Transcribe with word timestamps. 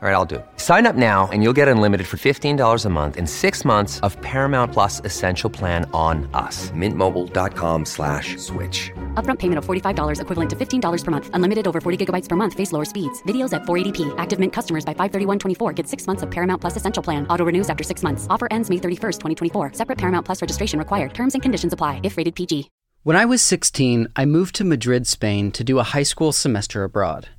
All 0.00 0.08
right, 0.08 0.14
I'll 0.14 0.24
do 0.24 0.36
it. 0.36 0.46
Sign 0.58 0.86
up 0.86 0.94
now 0.94 1.28
and 1.32 1.42
you'll 1.42 1.52
get 1.52 1.66
unlimited 1.66 2.06
for 2.06 2.18
$15 2.18 2.84
a 2.84 2.88
month 2.88 3.16
in 3.16 3.26
six 3.26 3.64
months 3.64 3.98
of 4.06 4.16
Paramount 4.20 4.72
Plus 4.72 5.00
Essential 5.04 5.50
Plan 5.50 5.90
on 5.92 6.30
us. 6.34 6.70
Mintmobile.com 6.70 7.84
slash 7.84 8.36
switch. 8.36 8.92
Upfront 9.14 9.40
payment 9.40 9.58
of 9.58 9.66
$45 9.66 10.20
equivalent 10.20 10.50
to 10.50 10.54
$15 10.56 11.04
per 11.04 11.10
month. 11.10 11.30
Unlimited 11.32 11.66
over 11.66 11.80
40 11.80 12.06
gigabytes 12.06 12.28
per 12.28 12.36
month. 12.36 12.54
Face 12.54 12.70
lower 12.70 12.84
speeds. 12.84 13.20
Videos 13.24 13.52
at 13.52 13.62
480p. 13.62 14.14
Active 14.18 14.38
Mint 14.38 14.52
customers 14.52 14.84
by 14.84 14.94
531.24 14.94 15.74
get 15.74 15.88
six 15.88 16.06
months 16.06 16.22
of 16.22 16.30
Paramount 16.30 16.60
Plus 16.60 16.76
Essential 16.76 17.02
Plan. 17.02 17.26
Auto 17.26 17.44
renews 17.44 17.68
after 17.68 17.82
six 17.82 18.04
months. 18.04 18.28
Offer 18.30 18.46
ends 18.52 18.70
May 18.70 18.76
31st, 18.76 19.18
2024. 19.18 19.72
Separate 19.72 19.98
Paramount 19.98 20.24
Plus 20.24 20.40
registration 20.40 20.78
required. 20.78 21.12
Terms 21.12 21.34
and 21.34 21.42
conditions 21.42 21.72
apply 21.72 22.00
if 22.04 22.16
rated 22.16 22.36
PG. 22.36 22.70
When 23.02 23.16
I 23.16 23.24
was 23.24 23.42
16, 23.42 24.06
I 24.14 24.24
moved 24.26 24.54
to 24.56 24.64
Madrid, 24.64 25.08
Spain 25.08 25.50
to 25.52 25.64
do 25.64 25.80
a 25.80 25.82
high 25.82 26.04
school 26.04 26.30
semester 26.30 26.84
abroad. 26.84 27.30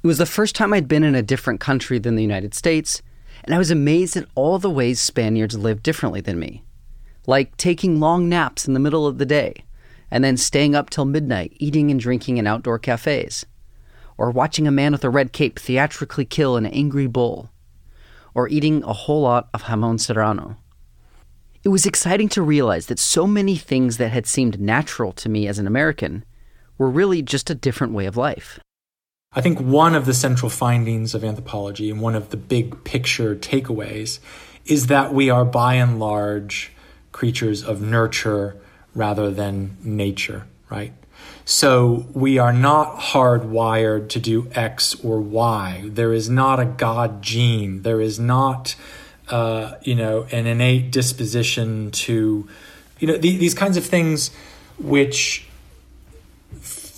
It 0.00 0.06
was 0.06 0.18
the 0.18 0.26
first 0.26 0.54
time 0.54 0.72
I'd 0.72 0.86
been 0.86 1.02
in 1.02 1.16
a 1.16 1.22
different 1.22 1.58
country 1.58 1.98
than 1.98 2.14
the 2.14 2.22
United 2.22 2.54
States, 2.54 3.02
and 3.42 3.52
I 3.52 3.58
was 3.58 3.70
amazed 3.70 4.16
at 4.16 4.28
all 4.36 4.58
the 4.58 4.70
ways 4.70 5.00
Spaniards 5.00 5.58
live 5.58 5.82
differently 5.82 6.20
than 6.20 6.38
me. 6.38 6.62
Like 7.26 7.56
taking 7.56 7.98
long 7.98 8.28
naps 8.28 8.68
in 8.68 8.74
the 8.74 8.80
middle 8.80 9.08
of 9.08 9.18
the 9.18 9.26
day, 9.26 9.64
and 10.08 10.22
then 10.22 10.36
staying 10.36 10.76
up 10.76 10.88
till 10.88 11.04
midnight 11.04 11.52
eating 11.56 11.90
and 11.90 11.98
drinking 11.98 12.36
in 12.36 12.46
outdoor 12.46 12.78
cafes. 12.78 13.44
Or 14.16 14.30
watching 14.30 14.68
a 14.68 14.72
man 14.72 14.92
with 14.92 15.04
a 15.04 15.10
red 15.10 15.32
cape 15.32 15.58
theatrically 15.58 16.24
kill 16.24 16.56
an 16.56 16.66
angry 16.66 17.08
bull. 17.08 17.50
Or 18.34 18.48
eating 18.48 18.84
a 18.84 18.92
whole 18.92 19.22
lot 19.22 19.48
of 19.52 19.64
jamon 19.64 19.98
serrano. 19.98 20.56
It 21.64 21.70
was 21.70 21.86
exciting 21.86 22.28
to 22.30 22.42
realize 22.42 22.86
that 22.86 23.00
so 23.00 23.26
many 23.26 23.56
things 23.56 23.96
that 23.96 24.10
had 24.10 24.26
seemed 24.26 24.60
natural 24.60 25.12
to 25.14 25.28
me 25.28 25.48
as 25.48 25.58
an 25.58 25.66
American 25.66 26.24
were 26.78 26.88
really 26.88 27.20
just 27.20 27.50
a 27.50 27.54
different 27.54 27.92
way 27.92 28.06
of 28.06 28.16
life. 28.16 28.60
I 29.32 29.42
think 29.42 29.60
one 29.60 29.94
of 29.94 30.06
the 30.06 30.14
central 30.14 30.48
findings 30.48 31.14
of 31.14 31.22
anthropology 31.22 31.90
and 31.90 32.00
one 32.00 32.14
of 32.14 32.30
the 32.30 32.36
big 32.36 32.82
picture 32.84 33.36
takeaways 33.36 34.20
is 34.64 34.86
that 34.86 35.12
we 35.12 35.28
are 35.28 35.44
by 35.44 35.74
and 35.74 36.00
large 36.00 36.72
creatures 37.12 37.62
of 37.62 37.82
nurture 37.82 38.56
rather 38.94 39.30
than 39.30 39.76
nature, 39.82 40.46
right? 40.70 40.92
So 41.44 42.06
we 42.14 42.38
are 42.38 42.52
not 42.52 42.98
hardwired 42.98 44.08
to 44.10 44.18
do 44.20 44.50
X 44.54 44.94
or 45.04 45.20
Y. 45.20 45.84
There 45.84 46.12
is 46.12 46.30
not 46.30 46.58
a 46.58 46.64
God 46.64 47.22
gene. 47.22 47.82
There 47.82 48.00
is 48.00 48.18
not, 48.18 48.76
uh, 49.28 49.74
you 49.82 49.94
know, 49.94 50.26
an 50.30 50.46
innate 50.46 50.90
disposition 50.90 51.90
to, 51.90 52.48
you 52.98 53.06
know, 53.06 53.18
th- 53.18 53.38
these 53.38 53.54
kinds 53.54 53.76
of 53.76 53.84
things 53.84 54.30
which 54.78 55.47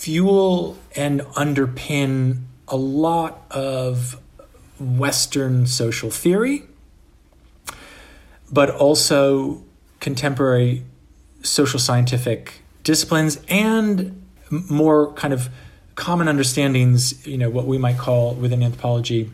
fuel 0.00 0.78
and 0.96 1.20
underpin 1.36 2.38
a 2.68 2.76
lot 2.76 3.42
of 3.50 4.18
Western 4.80 5.66
social 5.66 6.10
theory, 6.10 6.62
but 8.50 8.70
also 8.70 9.62
contemporary 10.00 10.82
social 11.42 11.78
scientific 11.78 12.62
disciplines 12.82 13.42
and 13.50 14.22
more 14.70 15.12
kind 15.12 15.34
of 15.34 15.50
common 15.96 16.28
understandings, 16.28 17.26
you 17.26 17.36
know, 17.36 17.50
what 17.50 17.66
we 17.66 17.76
might 17.76 17.98
call 17.98 18.32
within 18.32 18.62
anthropology 18.62 19.30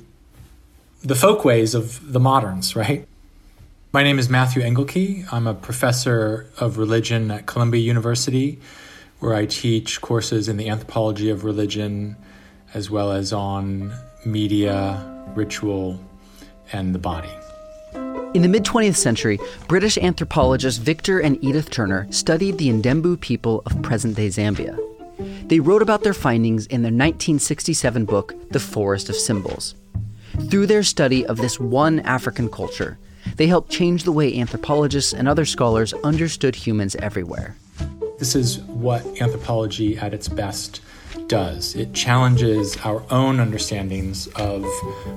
the 1.05 1.15
folkways 1.15 1.77
of 1.77 2.13
the 2.13 2.19
moderns, 2.19 2.75
right? 2.75 3.07
My 3.93 4.03
name 4.03 4.19
is 4.19 4.29
Matthew 4.29 4.63
Engelke. 4.63 5.33
I'm 5.33 5.47
a 5.47 5.55
professor 5.55 6.51
of 6.59 6.77
religion 6.77 7.31
at 7.31 7.47
Columbia 7.47 7.81
University 7.81 8.59
where 9.21 9.35
I 9.35 9.47
teach 9.47 10.01
courses 10.01 10.49
in 10.49 10.57
the 10.57 10.69
anthropology 10.69 11.31
of 11.31 11.45
religion 11.45 12.17
as 12.75 12.91
well 12.91 13.13
as 13.13 13.33
on 13.33 13.93
media, 14.25 15.03
ritual, 15.35 16.01
and 16.73 16.95
the 16.95 16.99
body. 16.99 17.31
In 18.35 18.43
the 18.43 18.49
mid 18.49 18.65
20th 18.65 18.97
century, 18.97 19.39
British 19.69 19.97
anthropologists 19.97 20.79
Victor 20.79 21.21
and 21.21 21.43
Edith 21.43 21.71
Turner 21.71 22.07
studied 22.11 22.59
the 22.59 22.69
Ndembu 22.69 23.21
people 23.21 23.63
of 23.65 23.81
present 23.83 24.17
day 24.17 24.29
Zambia. 24.29 24.79
They 25.49 25.61
wrote 25.61 25.81
about 25.81 26.03
their 26.03 26.13
findings 26.13 26.67
in 26.67 26.83
their 26.83 26.91
1967 26.91 28.05
book, 28.05 28.35
The 28.51 28.61
Forest 28.61 29.09
of 29.09 29.17
Symbols. 29.17 29.75
Through 30.51 30.67
their 30.67 30.83
study 30.83 31.25
of 31.25 31.39
this 31.39 31.59
one 31.59 32.01
African 32.01 32.51
culture, 32.51 32.99
they 33.37 33.47
helped 33.47 33.71
change 33.71 34.03
the 34.03 34.13
way 34.13 34.39
anthropologists 34.39 35.15
and 35.15 35.27
other 35.27 35.47
scholars 35.47 35.95
understood 36.05 36.55
humans 36.55 36.95
everywhere. 36.97 37.57
This 38.19 38.35
is 38.35 38.61
what 38.61 39.05
anthropology 39.21 39.99
at 39.99 40.15
its 40.15 40.27
best 40.27 40.81
does. 41.27 41.77
It 41.77 41.93
challenges 41.93 42.75
our 42.79 43.03
own 43.11 43.41
understandings 43.41 44.27
of 44.37 44.65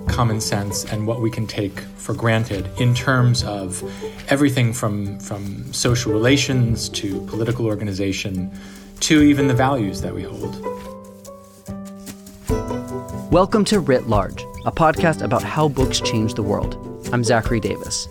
common 0.10 0.42
sense 0.42 0.84
and 0.84 1.08
what 1.08 1.22
we 1.22 1.32
can 1.32 1.48
take 1.48 1.80
for 1.80 2.14
granted 2.14 2.70
in 2.78 2.94
terms 2.94 3.42
of 3.46 3.82
everything 4.30 4.74
from, 4.74 5.18
from 5.20 5.72
social 5.72 6.12
relations 6.12 6.90
to 6.90 7.22
political 7.28 7.68
organization 7.68 8.52
to 9.00 9.22
even 9.22 9.48
the 9.48 9.54
values 9.54 10.02
that 10.02 10.14
we 10.14 10.24
hold. 10.24 10.60
Welcome 13.32 13.64
to 13.66 13.80
Writ 13.80 14.08
Large, 14.10 14.44
a 14.66 14.74
podcast 14.74 15.22
about 15.22 15.42
how 15.42 15.70
books 15.70 16.02
change 16.02 16.34
the 16.34 16.44
world. 16.44 16.76
I'm 17.14 17.24
Zachary 17.24 17.62
Davis. 17.62 18.10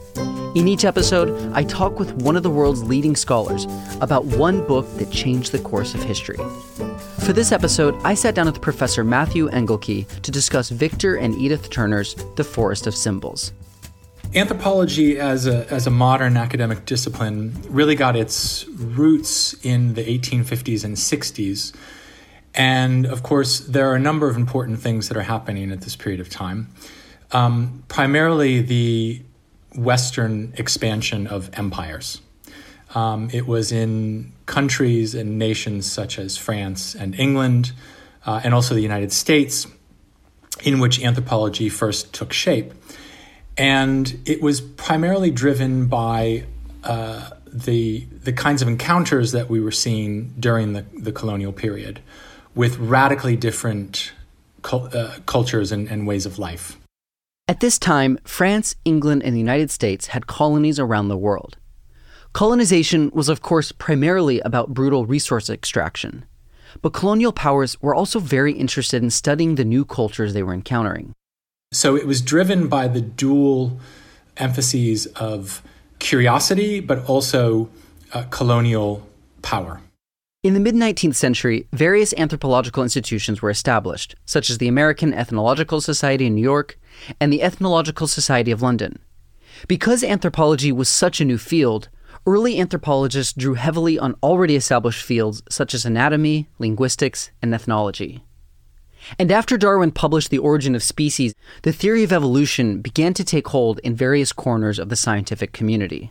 In 0.58 0.66
each 0.66 0.84
episode, 0.84 1.52
I 1.54 1.62
talk 1.62 2.00
with 2.00 2.14
one 2.14 2.36
of 2.36 2.42
the 2.42 2.50
world's 2.50 2.82
leading 2.82 3.14
scholars 3.14 3.68
about 4.00 4.24
one 4.24 4.66
book 4.66 4.92
that 4.96 5.08
changed 5.12 5.52
the 5.52 5.60
course 5.60 5.94
of 5.94 6.02
history. 6.02 6.36
For 7.20 7.32
this 7.32 7.52
episode, 7.52 7.94
I 8.02 8.14
sat 8.14 8.34
down 8.34 8.46
with 8.46 8.60
Professor 8.60 9.04
Matthew 9.04 9.48
Engelke 9.50 10.08
to 10.20 10.30
discuss 10.32 10.70
Victor 10.70 11.14
and 11.14 11.36
Edith 11.36 11.70
Turner's 11.70 12.16
The 12.34 12.42
Forest 12.42 12.88
of 12.88 12.96
Symbols. 12.96 13.52
Anthropology 14.34 15.20
as 15.20 15.46
a, 15.46 15.72
as 15.72 15.86
a 15.86 15.90
modern 15.90 16.36
academic 16.36 16.86
discipline 16.86 17.54
really 17.68 17.94
got 17.94 18.16
its 18.16 18.66
roots 18.66 19.54
in 19.64 19.94
the 19.94 20.02
1850s 20.02 20.82
and 20.84 20.96
60s. 20.96 21.72
And 22.56 23.06
of 23.06 23.22
course, 23.22 23.60
there 23.60 23.88
are 23.88 23.94
a 23.94 24.00
number 24.00 24.28
of 24.28 24.36
important 24.36 24.80
things 24.80 25.06
that 25.06 25.16
are 25.16 25.22
happening 25.22 25.70
at 25.70 25.82
this 25.82 25.94
period 25.94 26.20
of 26.20 26.28
time. 26.28 26.66
Um, 27.30 27.84
primarily, 27.86 28.60
the 28.60 29.22
Western 29.74 30.54
expansion 30.56 31.26
of 31.26 31.50
empires. 31.52 32.20
Um, 32.94 33.28
it 33.32 33.46
was 33.46 33.70
in 33.70 34.32
countries 34.46 35.14
and 35.14 35.38
nations 35.38 35.90
such 35.90 36.18
as 36.18 36.38
France 36.38 36.94
and 36.94 37.14
England, 37.18 37.72
uh, 38.24 38.40
and 38.42 38.54
also 38.54 38.74
the 38.74 38.80
United 38.80 39.12
States, 39.12 39.66
in 40.62 40.78
which 40.78 41.02
anthropology 41.02 41.68
first 41.68 42.12
took 42.12 42.32
shape. 42.32 42.72
And 43.56 44.20
it 44.24 44.40
was 44.40 44.60
primarily 44.60 45.30
driven 45.30 45.86
by 45.86 46.44
uh, 46.84 47.30
the, 47.46 48.06
the 48.22 48.32
kinds 48.32 48.62
of 48.62 48.68
encounters 48.68 49.32
that 49.32 49.50
we 49.50 49.60
were 49.60 49.72
seeing 49.72 50.34
during 50.38 50.72
the, 50.72 50.84
the 50.96 51.12
colonial 51.12 51.52
period 51.52 52.00
with 52.54 52.78
radically 52.78 53.36
different 53.36 54.12
uh, 54.72 55.18
cultures 55.26 55.72
and, 55.72 55.88
and 55.88 56.06
ways 56.06 56.24
of 56.24 56.38
life. 56.38 56.77
At 57.50 57.60
this 57.60 57.78
time, 57.78 58.18
France, 58.24 58.76
England, 58.84 59.22
and 59.22 59.34
the 59.34 59.40
United 59.40 59.70
States 59.70 60.08
had 60.08 60.26
colonies 60.26 60.78
around 60.78 61.08
the 61.08 61.16
world. 61.16 61.56
Colonization 62.34 63.10
was, 63.14 63.30
of 63.30 63.40
course, 63.40 63.72
primarily 63.72 64.38
about 64.40 64.74
brutal 64.74 65.06
resource 65.06 65.48
extraction. 65.48 66.26
But 66.82 66.92
colonial 66.92 67.32
powers 67.32 67.80
were 67.80 67.94
also 67.94 68.20
very 68.20 68.52
interested 68.52 69.02
in 69.02 69.08
studying 69.08 69.54
the 69.54 69.64
new 69.64 69.86
cultures 69.86 70.34
they 70.34 70.42
were 70.42 70.52
encountering. 70.52 71.14
So 71.72 71.96
it 71.96 72.06
was 72.06 72.20
driven 72.20 72.68
by 72.68 72.86
the 72.86 73.00
dual 73.00 73.80
emphases 74.36 75.06
of 75.16 75.62
curiosity, 76.00 76.80
but 76.80 77.08
also 77.08 77.70
uh, 78.12 78.24
colonial 78.24 79.08
power. 79.40 79.80
In 80.42 80.52
the 80.52 80.60
mid 80.60 80.74
19th 80.74 81.16
century, 81.16 81.66
various 81.72 82.12
anthropological 82.18 82.82
institutions 82.82 83.40
were 83.40 83.50
established, 83.50 84.14
such 84.26 84.50
as 84.50 84.58
the 84.58 84.68
American 84.68 85.14
Ethnological 85.14 85.80
Society 85.80 86.26
in 86.26 86.34
New 86.34 86.42
York 86.42 86.78
and 87.20 87.32
the 87.32 87.42
Ethnological 87.42 88.06
Society 88.06 88.50
of 88.50 88.62
London. 88.62 88.98
Because 89.66 90.04
anthropology 90.04 90.72
was 90.72 90.88
such 90.88 91.20
a 91.20 91.24
new 91.24 91.38
field, 91.38 91.88
early 92.26 92.60
anthropologists 92.60 93.32
drew 93.32 93.54
heavily 93.54 93.98
on 93.98 94.16
already 94.22 94.56
established 94.56 95.04
fields 95.04 95.42
such 95.48 95.74
as 95.74 95.84
anatomy, 95.84 96.48
linguistics, 96.58 97.30
and 97.42 97.54
ethnology. 97.54 98.22
And 99.18 99.30
after 99.30 99.56
Darwin 99.56 99.92
published 99.92 100.30
The 100.30 100.38
Origin 100.38 100.74
of 100.74 100.82
Species, 100.82 101.34
the 101.62 101.72
theory 101.72 102.02
of 102.02 102.12
evolution 102.12 102.80
began 102.80 103.14
to 103.14 103.24
take 103.24 103.48
hold 103.48 103.78
in 103.80 103.94
various 103.94 104.32
corners 104.32 104.78
of 104.78 104.88
the 104.88 104.96
scientific 104.96 105.52
community. 105.52 106.10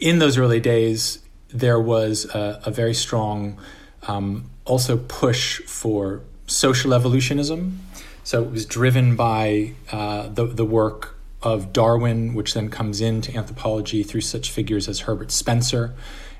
In 0.00 0.18
those 0.18 0.38
early 0.38 0.60
days, 0.60 1.20
there 1.48 1.80
was 1.80 2.24
a, 2.34 2.60
a 2.64 2.70
very 2.70 2.94
strong 2.94 3.60
um, 4.08 4.50
also 4.64 4.96
push 4.96 5.60
for 5.62 6.22
social 6.46 6.94
evolutionism. 6.94 7.80
So 8.24 8.42
it 8.42 8.50
was 8.50 8.66
driven 8.66 9.16
by 9.16 9.72
uh, 9.90 10.28
the, 10.28 10.46
the 10.46 10.64
work 10.64 11.16
of 11.42 11.72
Darwin, 11.72 12.34
which 12.34 12.54
then 12.54 12.70
comes 12.70 13.00
into 13.00 13.36
anthropology 13.36 14.02
through 14.02 14.20
such 14.20 14.50
figures 14.50 14.88
as 14.88 15.00
Herbert 15.00 15.32
Spencer, 15.32 15.94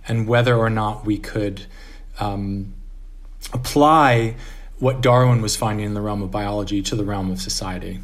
and 0.06 0.28
whether 0.28 0.56
or 0.56 0.70
not 0.70 1.04
we 1.04 1.18
could 1.18 1.66
um, 2.20 2.72
apply 3.52 4.36
what 4.78 5.00
Darwin 5.00 5.42
was 5.42 5.56
finding 5.56 5.86
in 5.86 5.94
the 5.94 6.00
realm 6.00 6.22
of 6.22 6.30
biology 6.30 6.82
to 6.82 6.96
the 6.96 7.04
realm 7.04 7.30
of 7.30 7.40
society. 7.40 8.00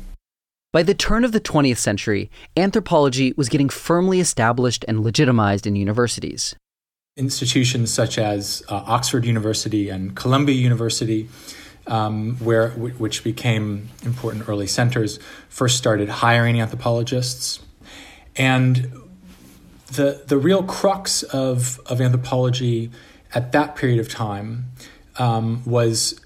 By 0.72 0.82
the 0.82 0.94
turn 0.94 1.24
of 1.24 1.32
the 1.32 1.40
20th 1.40 1.78
century, 1.78 2.30
anthropology 2.56 3.32
was 3.36 3.48
getting 3.48 3.68
firmly 3.68 4.20
established 4.20 4.84
and 4.86 5.02
legitimized 5.02 5.66
in 5.66 5.76
universities. 5.76 6.54
Institutions 7.16 7.92
such 7.92 8.18
as 8.18 8.62
uh, 8.68 8.82
Oxford 8.86 9.24
University 9.24 9.88
and 9.88 10.14
Columbia 10.14 10.54
University, 10.54 11.28
um, 11.88 12.36
where 12.36 12.70
which 12.70 13.24
became 13.24 13.88
important 14.04 14.48
early 14.48 14.66
centers, 14.66 15.18
first 15.48 15.76
started 15.76 16.08
hiring 16.08 16.60
anthropologists, 16.60 17.60
and 18.36 18.92
the 19.88 20.22
the 20.26 20.38
real 20.38 20.62
crux 20.62 21.22
of 21.22 21.80
of 21.86 22.00
anthropology 22.00 22.90
at 23.34 23.52
that 23.52 23.76
period 23.76 23.98
of 23.98 24.08
time 24.08 24.66
um, 25.18 25.62
was 25.64 26.20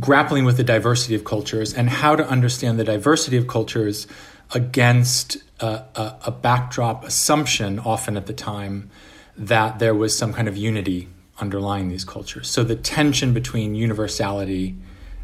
grappling 0.00 0.44
with 0.44 0.56
the 0.56 0.64
diversity 0.64 1.14
of 1.14 1.24
cultures 1.24 1.72
and 1.72 1.88
how 1.88 2.16
to 2.16 2.26
understand 2.28 2.78
the 2.78 2.84
diversity 2.84 3.36
of 3.36 3.46
cultures 3.46 4.06
against 4.54 5.36
a, 5.60 5.84
a, 5.94 6.16
a, 6.26 6.30
backdrop 6.32 7.04
assumption, 7.04 7.78
often 7.78 8.16
at 8.16 8.26
the 8.26 8.32
time, 8.32 8.90
that 9.36 9.78
there 9.78 9.94
was 9.94 10.18
some 10.18 10.32
kind 10.32 10.48
of 10.48 10.56
unity 10.56 11.08
underlying 11.38 11.88
these 11.88 12.04
cultures. 12.04 12.50
So 12.50 12.64
the 12.64 12.76
tension 12.76 13.32
between 13.32 13.74
universality 13.74 14.76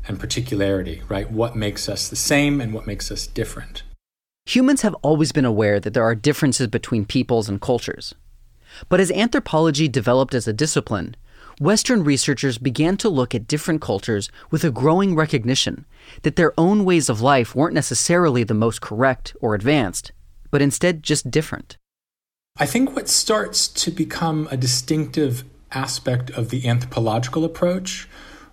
and 0.09 0.19
particularity, 0.19 1.03
right? 1.09 1.31
What 1.31 1.55
makes 1.55 1.89
us 1.89 2.09
the 2.09 2.17
same 2.17 2.61
and 2.61 2.73
what 2.73 2.87
makes 2.87 3.11
us 3.13 3.27
different. 3.27 3.83
Humans 4.47 4.81
have 4.81 4.95
always 5.03 5.31
been 5.31 5.45
aware 5.45 5.79
that 5.79 5.93
there 5.93 6.03
are 6.03 6.15
differences 6.15 6.69
between 6.69 7.05
peoples 7.05 7.49
and 7.49 7.61
cultures. 7.61 8.15
But 8.89 8.99
as 8.99 9.11
anthropology 9.11 9.89
developed 9.89 10.35
as 10.35 10.49
a 10.49 10.53
discipline, 10.53 11.17
Western 11.61 12.05
researchers 12.05 12.57
began 12.57 12.97
to 12.99 13.09
look 13.09 13.35
at 13.35 13.47
different 13.47 13.83
cultures 13.83 14.31
with 14.51 14.65
a 14.65 14.71
growing 14.71 15.15
recognition 15.15 15.85
that 16.23 16.37
their 16.37 16.55
own 16.57 16.85
ways 16.85 17.09
of 17.09 17.21
life 17.21 17.55
weren't 17.55 17.75
necessarily 17.75 18.45
the 18.45 18.55
most 18.55 18.81
correct 18.81 19.37
or 19.41 19.55
advanced, 19.55 20.13
but 20.51 20.63
instead 20.63 21.03
just 21.03 21.31
different. 21.31 21.77
I 22.57 22.67
think 22.67 22.95
what 22.95 23.09
starts 23.09 23.69
to 23.69 23.91
become 23.91 24.49
a 24.51 24.57
distinctive 24.57 25.45
aspect 25.73 26.31
of 26.31 26.51
the 26.51 26.67
anthropological 26.67 27.45
approach 27.45 28.09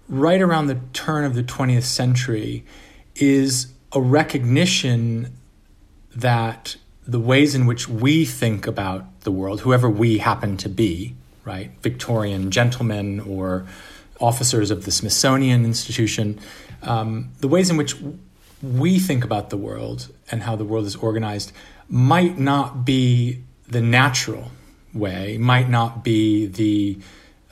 right 0.08 0.42
around 0.42 0.68
the 0.68 0.80
turn 0.94 1.24
of 1.24 1.36
the 1.36 1.44
20th 1.44 1.84
century 1.84 2.64
is 3.16 3.74
a 3.92 4.02
recognition 4.02 5.34
that 6.16 6.76
the 7.08 7.20
ways 7.20 7.56
in 7.56 7.66
which 7.66 7.88
we 7.88 8.26
think 8.26 8.68
about 8.68 9.22
the 9.22 9.32
world, 9.32 9.62
whoever 9.62 9.90
we 9.90 10.18
happen 10.18 10.58
to 10.58 10.70
be, 10.70 11.16
right? 11.44 11.72
Victorian 11.82 12.52
gentlemen 12.52 13.20
or 13.20 13.66
officers 14.20 14.72
of 14.72 14.86
the 14.86 14.92
Smithsonian 14.92 15.66
Institution, 15.66 16.40
um, 16.84 17.32
the 17.40 17.48
ways 17.48 17.70
in 17.70 17.78
which 17.78 17.96
we 18.64 19.00
think 19.00 19.24
about 19.24 19.50
the 19.50 19.58
world 19.58 20.12
and 20.32 20.44
how 20.44 20.56
the 20.56 20.64
world 20.64 20.86
is 20.86 20.96
organized 20.96 21.52
might 21.90 22.40
not 22.40 22.86
be 22.86 23.44
the 23.68 23.82
natural 23.82 24.52
way, 24.94 25.38
might 25.38 25.70
not 25.70 26.04
be 26.04 26.48
the 26.48 26.98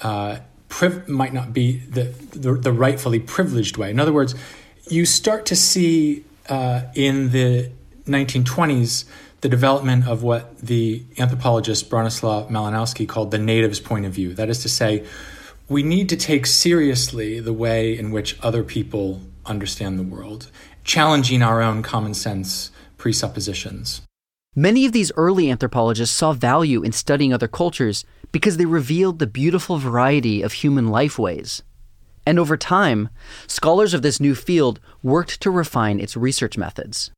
uh, 0.02 0.40
priv- 0.74 1.08
might 1.08 1.34
not 1.34 1.54
be 1.54 1.78
the, 1.78 2.06
the, 2.32 2.54
the 2.54 2.72
rightfully 2.72 3.20
privileged 3.20 3.78
way. 3.78 3.92
In 3.92 4.00
other 4.00 4.12
words, 4.12 4.34
you 4.90 5.06
start 5.06 5.46
to 5.46 5.56
see 5.56 6.26
uh, 6.50 6.82
in 6.96 7.30
the 7.30 7.70
1920s 8.08 9.06
the 9.42 9.50
development 9.50 10.08
of 10.08 10.24
what 10.24 10.58
the 10.58 11.04
anthropologist 11.20 11.92
Bronislaw 11.92 12.50
Malinowski 12.50 13.08
called 13.08 13.30
the 13.30 13.38
native's 13.38 13.80
point 13.80 14.06
of 14.06 14.14
view. 14.14 14.34
That 14.34 14.50
is 14.50 14.64
to 14.64 14.70
say, 14.70 15.06
we 15.70 15.84
need 15.84 16.10
to 16.10 16.18
take 16.18 16.48
seriously 16.48 17.40
the 17.40 17.54
way 17.54 17.96
in 17.96 18.10
which 18.10 18.40
other 18.42 18.64
people 18.64 19.22
understand 19.46 20.00
the 20.00 20.04
world, 20.04 20.50
challenging 20.84 21.44
our 21.44 21.62
own 21.62 21.84
common 21.84 22.16
sense 22.16 22.72
presuppositions. 22.98 24.02
Many 24.56 24.86
of 24.86 24.92
these 24.92 25.12
early 25.18 25.50
anthropologists 25.50 26.16
saw 26.16 26.32
value 26.32 26.84
in 26.84 26.92
studying 26.92 27.34
other 27.34 27.48
cultures 27.48 28.06
because 28.32 28.58
they 28.58 28.66
revealed 28.66 29.18
the 29.18 29.26
beautiful 29.26 29.80
variety 29.80 30.44
of 30.44 30.54
human 30.54 30.90
life 30.90 31.18
ways. 31.18 31.64
And 32.24 32.38
over 32.38 32.56
time, 32.56 33.10
scholars 33.48 33.96
of 33.96 34.04
this 34.04 34.20
new 34.20 34.36
field 34.36 34.80
worked 35.02 35.42
to 35.42 35.50
refine 35.50 36.00
its 36.00 36.16
research 36.16 36.56
methods. 36.56 37.10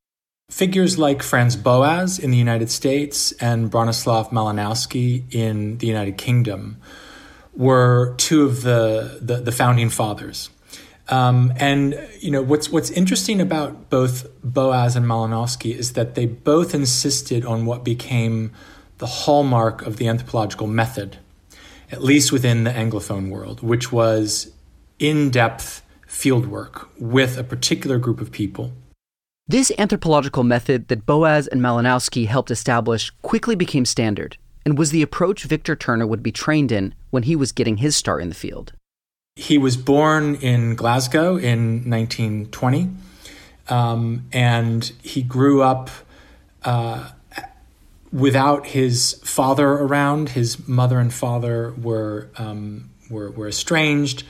Figures 0.50 0.98
like 0.98 1.22
Franz 1.22 1.56
Boas 1.56 2.18
in 2.18 2.30
the 2.30 2.38
United 2.38 2.70
States 2.70 3.32
and 3.32 3.70
Bronislaw 3.70 4.30
Malinowski 4.30 5.24
in 5.34 5.76
the 5.76 5.86
United 5.86 6.16
Kingdom 6.16 6.78
were 7.54 8.14
two 8.16 8.44
of 8.44 8.62
the, 8.62 9.18
the, 9.20 9.36
the 9.36 9.52
founding 9.52 9.90
fathers. 9.90 10.48
Um, 11.08 11.52
and 11.56 12.08
you 12.20 12.30
know 12.30 12.42
what's 12.42 12.70
what's 12.70 12.90
interesting 12.90 13.40
about 13.40 13.90
both 13.90 14.26
Boas 14.42 14.96
and 14.96 15.06
Malinowski 15.06 15.74
is 15.74 15.92
that 15.92 16.16
they 16.16 16.26
both 16.26 16.74
insisted 16.74 17.44
on 17.44 17.64
what 17.64 17.84
became 17.84 18.52
the 18.98 19.06
hallmark 19.06 19.82
of 19.82 19.98
the 19.98 20.08
anthropological 20.08 20.66
method, 20.66 21.18
at 21.92 22.02
least 22.02 22.32
within 22.32 22.64
the 22.64 22.70
Anglophone 22.70 23.30
world, 23.30 23.62
which 23.62 23.92
was 23.92 24.52
in-depth 24.98 25.82
fieldwork 26.08 26.88
with 26.98 27.38
a 27.38 27.44
particular 27.44 27.98
group 27.98 28.20
of 28.20 28.32
people 28.32 28.72
this 29.48 29.70
anthropological 29.78 30.42
method 30.42 30.88
that 30.88 31.06
Boas 31.06 31.46
and 31.46 31.60
Malinowski 31.60 32.26
helped 32.26 32.50
establish 32.50 33.12
quickly 33.22 33.54
became 33.54 33.84
standard 33.84 34.38
and 34.64 34.76
was 34.76 34.90
the 34.90 35.02
approach 35.02 35.44
Victor 35.44 35.76
Turner 35.76 36.04
would 36.04 36.20
be 36.20 36.32
trained 36.32 36.72
in 36.72 36.96
when 37.10 37.22
he 37.22 37.36
was 37.36 37.52
getting 37.52 37.76
his 37.76 37.94
start 37.94 38.22
in 38.22 38.28
the 38.28 38.34
field. 38.34 38.72
He 39.36 39.58
was 39.58 39.76
born 39.76 40.36
in 40.36 40.76
Glasgow 40.76 41.36
in 41.36 41.88
1920, 41.88 42.88
um, 43.68 44.26
and 44.32 44.82
he 45.02 45.22
grew 45.22 45.62
up 45.62 45.90
uh, 46.64 47.10
without 48.10 48.68
his 48.68 49.20
father 49.22 49.68
around. 49.68 50.30
His 50.30 50.66
mother 50.66 50.98
and 50.98 51.12
father 51.12 51.74
were 51.76 52.30
um, 52.38 52.88
were, 53.10 53.30
were 53.30 53.48
estranged, 53.48 54.24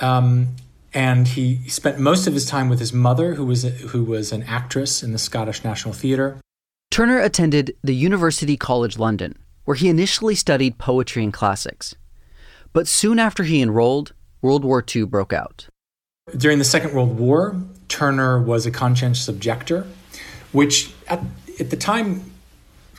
um, 0.00 0.48
and 0.92 1.28
he 1.28 1.66
spent 1.70 1.98
most 1.98 2.26
of 2.26 2.34
his 2.34 2.44
time 2.44 2.68
with 2.68 2.78
his 2.78 2.92
mother, 2.92 3.34
who 3.34 3.46
was 3.46 3.64
a, 3.64 3.70
who 3.70 4.04
was 4.04 4.32
an 4.32 4.42
actress 4.42 5.02
in 5.02 5.12
the 5.12 5.18
Scottish 5.18 5.64
National 5.64 5.94
Theatre. 5.94 6.38
Turner 6.90 7.18
attended 7.18 7.74
the 7.82 7.94
University 7.94 8.58
College 8.58 8.98
London, 8.98 9.34
where 9.64 9.76
he 9.76 9.88
initially 9.88 10.34
studied 10.34 10.76
poetry 10.76 11.24
and 11.24 11.32
classics. 11.32 11.94
But 12.74 12.86
soon 12.86 13.18
after 13.18 13.44
he 13.44 13.62
enrolled, 13.62 14.12
World 14.42 14.64
War 14.64 14.84
II 14.94 15.04
broke 15.04 15.32
out. 15.32 15.68
During 16.36 16.58
the 16.58 16.64
Second 16.64 16.94
World 16.94 17.18
War, 17.18 17.56
Turner 17.88 18.40
was 18.40 18.66
a 18.66 18.70
conscientious 18.70 19.28
objector, 19.28 19.86
which 20.50 20.92
at, 21.08 21.20
at 21.58 21.70
the 21.70 21.76
time 21.76 22.30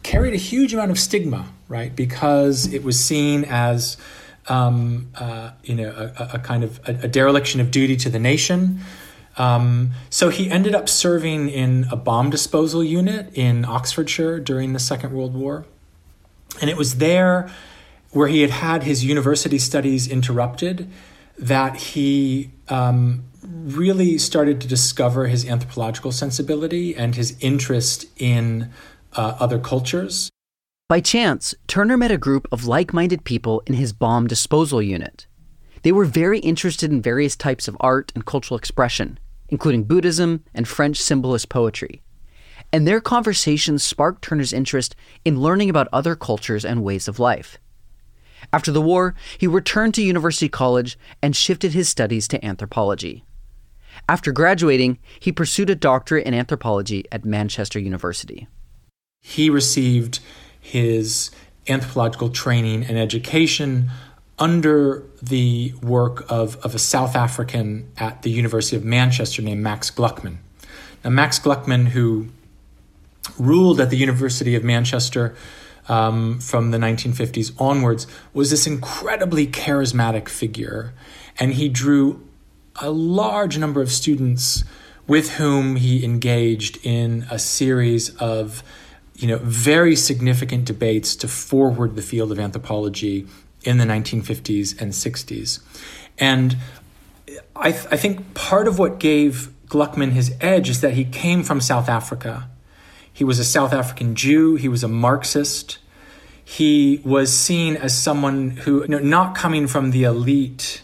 carried 0.02 0.34
a 0.34 0.38
huge 0.38 0.74
amount 0.74 0.92
of 0.92 1.00
stigma, 1.00 1.48
right? 1.68 1.96
Because 1.96 2.72
it 2.74 2.84
was 2.84 3.00
seen 3.00 3.46
as 3.46 3.98
um, 4.48 5.10
uh, 5.16 5.52
you 5.64 5.76
know, 5.76 5.90
a, 5.90 6.32
a 6.34 6.40
kind 6.40 6.64
of 6.64 6.80
a, 6.88 7.04
a, 7.04 7.08
dereliction 7.08 7.62
of 7.62 7.72
duty 7.72 7.96
to 7.96 8.10
the 8.10 8.20
nation. 8.20 8.82
Um, 9.38 9.92
so 10.10 10.30
he 10.30 10.50
ended 10.50 10.76
up 10.76 10.90
serving 10.90 11.50
in 11.50 11.86
a 11.90 11.96
bomb 11.96 12.30
disposal 12.30 12.84
unit 12.84 13.32
in 13.34 13.66
Oxfordshire 13.66 14.40
during 14.40 14.74
the 14.74 14.80
Second 14.80 15.14
World 15.14 15.34
War. 15.34 15.66
And 16.62 16.70
it 16.70 16.78
was 16.78 16.98
there 16.98 17.50
where 18.12 18.28
he 18.28 18.42
had 18.42 18.52
had 18.52 18.84
his 18.84 19.04
university 19.04 19.58
studies 19.58 20.08
interrupted 20.08 20.90
that 21.38 21.75
he 21.75 22.52
um, 22.70 23.24
really 23.44 24.18
started 24.18 24.62
to 24.62 24.68
discover 24.68 25.28
his 25.28 25.48
anthropological 25.48 26.12
sensibility 26.12 26.96
and 26.96 27.16
his 27.16 27.38
interest 27.40 28.06
in 28.18 28.72
uh, 29.13 29.36
other 29.40 29.60
cultures. 29.60 30.30
By 30.90 31.00
chance, 31.00 31.56
Turner 31.68 31.98
met 31.98 32.12
a 32.12 32.18
group 32.18 32.48
of 32.52 32.66
like 32.66 32.94
minded 32.94 33.24
people 33.24 33.63
in 33.66 33.74
his 33.74 33.94
bomb 33.94 34.28
disposal 34.28 34.82
unit. 34.82 35.28
They 35.82 35.92
were 35.92 36.06
very 36.06 36.40
interested 36.40 36.92
in 36.92 37.02
various 37.02 37.36
types 37.36 37.68
of 37.68 37.78
art 37.80 38.12
and 38.16 38.25
cultural 38.25 38.58
expression, 38.58 39.20
including 39.50 39.86
Buddhism 39.86 40.44
and 40.54 40.68
French 40.68 41.02
symbolist 41.02 41.50
poetry. 41.50 42.04
And 42.72 42.88
their 42.88 43.02
conversations 43.02 43.84
sparked 43.84 44.24
Turner's 44.24 44.54
interest 44.54 44.96
in 45.25 45.42
learning 45.42 45.70
about 45.70 45.90
other 45.92 46.16
cultures 46.16 46.66
and 46.66 46.84
ways 46.84 47.08
of 47.08 47.20
life. 47.20 47.58
After 48.52 48.72
the 48.72 48.82
war, 48.82 49.16
he 49.38 49.48
returned 49.48 49.94
to 49.96 50.04
University 50.04 50.50
College 50.50 50.98
and 51.22 51.36
shifted 51.36 51.74
his 51.74 51.90
studies 51.90 52.28
to 52.30 52.44
anthropology. 52.46 53.24
After 54.10 54.32
graduating, 54.32 54.98
he 55.20 55.32
pursued 55.32 55.70
a 55.70 55.76
doctorate 55.76 56.26
in 56.26 56.34
anthropology 56.34 57.06
at 57.12 57.26
Manchester 57.26 57.80
University. 57.80 58.48
He 59.22 59.50
received 59.50 60.20
his 60.60 61.32
anthropological 61.68 62.30
training 62.30 62.84
and 62.86 62.98
education 62.98 63.90
under 64.40 65.04
the 65.22 65.74
work 65.82 66.26
of, 66.30 66.58
of 66.66 66.76
a 66.76 66.80
South 66.80 67.16
African 67.16 67.90
at 67.98 68.24
the 68.24 68.32
University 68.32 68.76
of 68.76 68.84
Manchester 68.84 69.42
named 69.42 69.62
Max 69.62 69.90
Gluckman. 69.92 70.38
Now, 71.04 71.12
Max 71.12 71.40
Gluckman, 71.40 71.90
who 71.90 72.28
ruled 73.38 73.80
at 73.80 73.90
the 73.90 73.98
University 73.98 74.56
of 74.56 74.64
Manchester 74.64 75.36
um, 75.88 76.40
from 76.40 76.72
the 76.72 76.78
1950s 76.78 77.60
onwards, 77.60 78.08
was 78.34 78.50
this 78.50 78.68
incredibly 78.68 79.48
charismatic 79.48 80.30
figure. 80.30 80.94
And 81.40 81.54
he 81.54 81.70
drew 81.70 82.28
a 82.82 82.90
large 82.90 83.58
number 83.58 83.82
of 83.82 83.92
students 83.92 84.63
with 85.08 85.34
whom 85.34 85.75
he 85.75 86.04
engaged 86.04 86.80
in 86.84 87.25
a 87.30 87.38
series 87.38 88.16
of 88.18 88.63
you 89.16 89.28
know, 89.28 89.38
very 89.38 89.96
significant 89.96 90.66
debates 90.66 91.16
to 91.18 91.28
forward 91.28 91.96
the 91.96 92.02
field 92.02 92.32
of 92.32 92.40
anthropology 92.40 93.28
in 93.63 93.78
the 93.78 93.86
1950s 93.86 94.80
and 94.82 94.92
60s. 94.92 95.60
And 96.18 96.58
I, 97.56 97.72
th- 97.72 97.88
I 97.92 97.98
think 97.98 98.34
part 98.34 98.68
of 98.68 98.80
what 98.80 99.00
gave 99.00 99.54
Gluckman 99.68 100.12
his 100.12 100.36
edge 100.42 100.70
is 100.70 100.82
that 100.82 100.94
he 100.94 101.06
came 101.06 101.44
from 101.44 101.62
South 101.62 101.90
Africa. 101.90 102.50
He 103.13 103.24
was 103.24 103.38
a 103.38 103.46
South 103.46 103.74
African 103.74 104.15
Jew, 104.15 104.55
he 104.55 104.67
was 104.67 104.84
a 104.84 104.88
Marxist. 104.88 105.77
He 106.43 107.00
was 107.05 107.32
seen 107.32 107.77
as 107.77 107.98
someone 107.98 108.50
who, 108.50 108.82
you 108.82 108.88
know, 108.89 109.00
not 109.00 109.34
coming 109.34 109.67
from 109.67 109.91
the 109.91 110.03
elite 110.03 110.82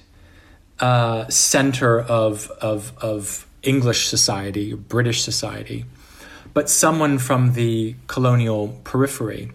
uh, 0.79 1.27
center 1.27 1.99
of, 1.99 2.49
of, 2.61 2.93
of 3.01 3.45
English 3.63 4.07
society, 4.07 4.73
British 4.73 5.21
society, 5.21 5.85
but 6.53 6.69
someone 6.69 7.17
from 7.17 7.53
the 7.53 7.95
colonial 8.07 8.79
periphery. 8.85 9.51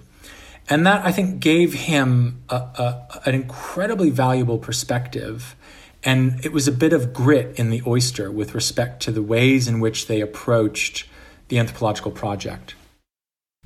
And 0.68 0.86
that, 0.86 1.04
I 1.04 1.12
think, 1.12 1.40
gave 1.40 1.72
him 1.72 2.42
a, 2.48 2.56
a, 2.56 3.22
an 3.26 3.34
incredibly 3.34 4.10
valuable 4.10 4.58
perspective. 4.58 5.54
And 6.02 6.44
it 6.44 6.52
was 6.52 6.68
a 6.68 6.72
bit 6.72 6.92
of 6.92 7.12
grit 7.12 7.58
in 7.58 7.70
the 7.70 7.82
oyster 7.86 8.30
with 8.30 8.54
respect 8.54 9.00
to 9.02 9.12
the 9.12 9.22
ways 9.22 9.68
in 9.68 9.80
which 9.80 10.06
they 10.06 10.20
approached 10.20 11.06
the 11.48 11.58
anthropological 11.58 12.10
project. 12.10 12.74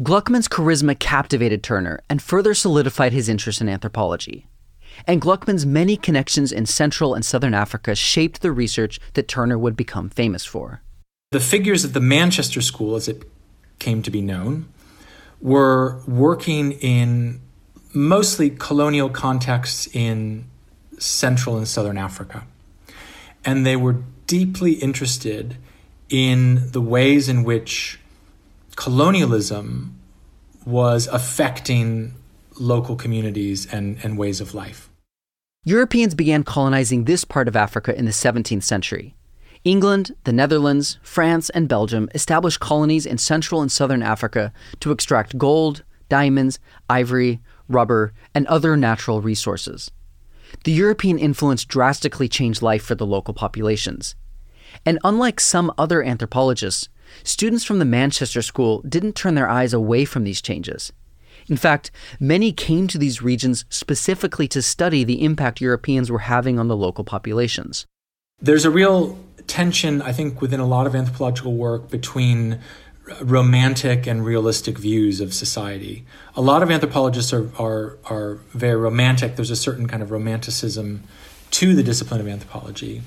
Gluckman's 0.01 0.49
charisma 0.49 0.97
captivated 0.99 1.63
Turner 1.63 2.01
and 2.09 2.23
further 2.23 2.55
solidified 2.55 3.13
his 3.13 3.29
interest 3.29 3.61
in 3.61 3.69
anthropology. 3.69 4.47
And 5.07 5.21
Gluckman's 5.21 5.67
many 5.67 5.97
connections 5.97 6.53
in 6.53 6.67
Central 6.67 7.15
and 7.15 7.25
Southern 7.25 7.55
Africa 7.55 7.95
shaped 7.95 8.41
the 8.41 8.53
research 8.53 9.01
that 9.15 9.29
Turner 9.29 9.59
would 9.59 9.77
become 9.77 10.09
famous 10.09 10.45
for. 10.45 10.83
The 11.31 11.41
figures 11.41 11.85
of 11.85 11.93
the 11.93 12.01
Manchester 12.01 12.61
School, 12.61 12.95
as 12.95 13.09
it 13.09 13.25
came 13.79 14.03
to 14.03 14.11
be 14.11 14.23
known, 14.23 14.69
were 15.41 16.01
working 16.07 16.73
in 16.73 17.41
mostly 17.93 18.51
colonial 18.51 19.09
contexts 19.09 19.89
in 19.93 20.47
Central 20.99 21.57
and 21.57 21.67
Southern 21.67 21.99
Africa. 21.99 22.47
And 23.45 23.65
they 23.65 23.77
were 23.77 24.03
deeply 24.27 24.73
interested 24.75 25.57
in 26.11 26.71
the 26.73 26.81
ways 26.81 27.29
in 27.29 27.45
which 27.45 27.99
colonialism 28.77 29.99
was 30.65 31.07
affecting 31.09 32.15
local 32.59 32.97
communities 32.97 33.67
and, 33.73 33.99
and 34.03 34.19
ways 34.19 34.41
of 34.41 34.55
life. 34.55 34.91
Europeans 35.65 36.15
began 36.15 36.45
colonizing 36.45 37.05
this 37.05 37.25
part 37.25 37.49
of 37.49 37.57
Africa 37.57 37.97
in 37.97 38.05
the 38.05 38.11
17th 38.11 38.63
century. 38.63 39.15
England, 39.65 40.15
the 40.25 40.33
Netherlands, 40.33 40.99
France, 41.03 41.51
and 41.51 41.69
Belgium 41.69 42.09
established 42.15 42.61
colonies 42.61 43.05
in 43.05 43.19
Central 43.19 43.61
and 43.61 43.71
Southern 43.71 44.03
Africa 44.03 44.53
to 44.81 44.93
extract 44.93 45.37
gold, 45.37 45.83
diamonds, 46.09 46.59
ivory, 46.89 47.41
rubber, 47.69 48.13
and 48.35 48.47
other 48.47 48.77
natural 48.77 49.21
resources. 49.21 49.91
The 50.65 50.73
European 50.73 51.19
influence 51.19 51.65
drastically 51.65 52.29
changed 52.29 52.63
life 52.63 52.83
for 52.83 52.95
the 52.95 53.07
local 53.07 53.35
populations. 53.35 54.15
And 54.85 54.99
unlike 55.05 55.41
some 55.41 55.73
other 55.79 56.03
anthropologists, 56.03 56.89
students 57.25 57.65
from 57.65 57.79
the 57.79 57.85
Manchester 57.85 58.43
School 58.43 58.83
didn't 58.83 59.15
turn 59.15 59.35
their 59.35 59.49
eyes 59.49 59.73
away 59.73 60.05
from 60.05 60.25
these 60.25 60.43
changes. 60.43 60.93
In 61.49 61.57
fact, 61.57 61.91
many 62.21 62.53
came 62.53 62.89
to 62.89 62.99
these 62.99 63.23
regions 63.23 63.65
specifically 63.71 64.49
to 64.49 64.61
study 64.61 65.03
the 65.05 65.25
impact 65.25 65.61
Europeans 65.61 66.11
were 66.11 66.19
having 66.21 66.59
on 66.59 66.69
the 66.69 66.77
local 66.77 67.05
populations. 67.05 67.87
There's 68.41 68.65
a 68.65 68.71
real 68.71 69.19
tension, 69.47 70.03
I 70.03 70.13
think, 70.13 70.41
within 70.41 70.61
a 70.61 70.67
lot 70.67 70.87
of 70.87 70.95
anthropological 70.95 71.55
work 71.55 71.91
between 71.91 72.61
romantic 73.23 74.07
and 74.07 74.25
realistic 74.25 74.79
views 74.79 75.21
of 75.21 75.33
society. 75.33 76.05
A 76.37 76.43
lot 76.43 76.63
of 76.63 76.71
anthropologists 76.71 77.33
are, 77.33 77.51
are, 77.59 77.99
are 78.05 78.35
very 78.53 78.77
romantic. 78.77 79.37
There's 79.37 79.51
a 79.51 79.57
certain 79.57 79.89
kind 79.89 80.03
of 80.03 80.11
romanticism 80.11 81.03
to 81.53 81.75
the 81.75 81.83
discipline 81.83 82.21
of 82.21 82.29
anthropology, 82.29 83.03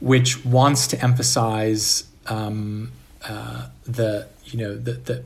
which 0.00 0.44
wants 0.44 0.86
to 0.88 1.02
emphasize 1.02 2.04
um, 2.26 2.92
uh, 3.28 3.68
the 3.84 4.28
you 4.44 4.58
know 4.58 4.76
the, 4.76 4.92
the 4.92 5.24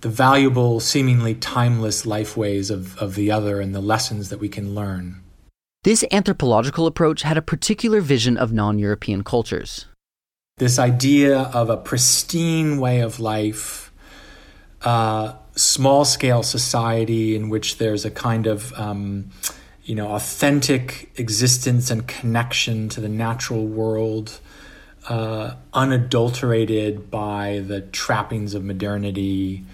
the 0.00 0.08
valuable, 0.08 0.80
seemingly 0.80 1.34
timeless 1.34 2.06
life 2.06 2.36
ways 2.36 2.70
of, 2.70 2.96
of 2.98 3.14
the 3.14 3.30
other 3.30 3.60
and 3.60 3.74
the 3.74 3.80
lessons 3.80 4.30
that 4.30 4.38
we 4.38 4.48
can 4.48 4.74
learn. 4.74 5.20
This 5.82 6.04
anthropological 6.10 6.86
approach 6.86 7.22
had 7.22 7.36
a 7.36 7.42
particular 7.42 8.00
vision 8.00 8.36
of 8.36 8.52
non 8.52 8.78
European 8.78 9.24
cultures. 9.24 9.86
This 10.58 10.78
idea 10.78 11.38
of 11.54 11.70
a 11.70 11.76
pristine 11.76 12.78
way 12.78 13.00
of 13.00 13.18
life, 13.18 13.92
uh, 14.82 15.34
small 15.56 16.04
scale 16.04 16.42
society 16.42 17.34
in 17.34 17.48
which 17.48 17.78
there's 17.78 18.04
a 18.04 18.10
kind 18.10 18.46
of 18.46 18.72
um, 18.74 19.30
you 19.90 19.96
know 19.96 20.12
authentic 20.12 21.10
existence 21.16 21.90
and 21.90 22.06
connection 22.06 22.88
to 22.90 23.00
the 23.00 23.08
natural 23.08 23.66
world, 23.66 24.38
uh, 25.08 25.54
unadulterated 25.74 27.10
by 27.10 27.64
the 27.66 27.80
trappings 27.80 28.54
of 28.54 28.62
modernity 28.62 29.64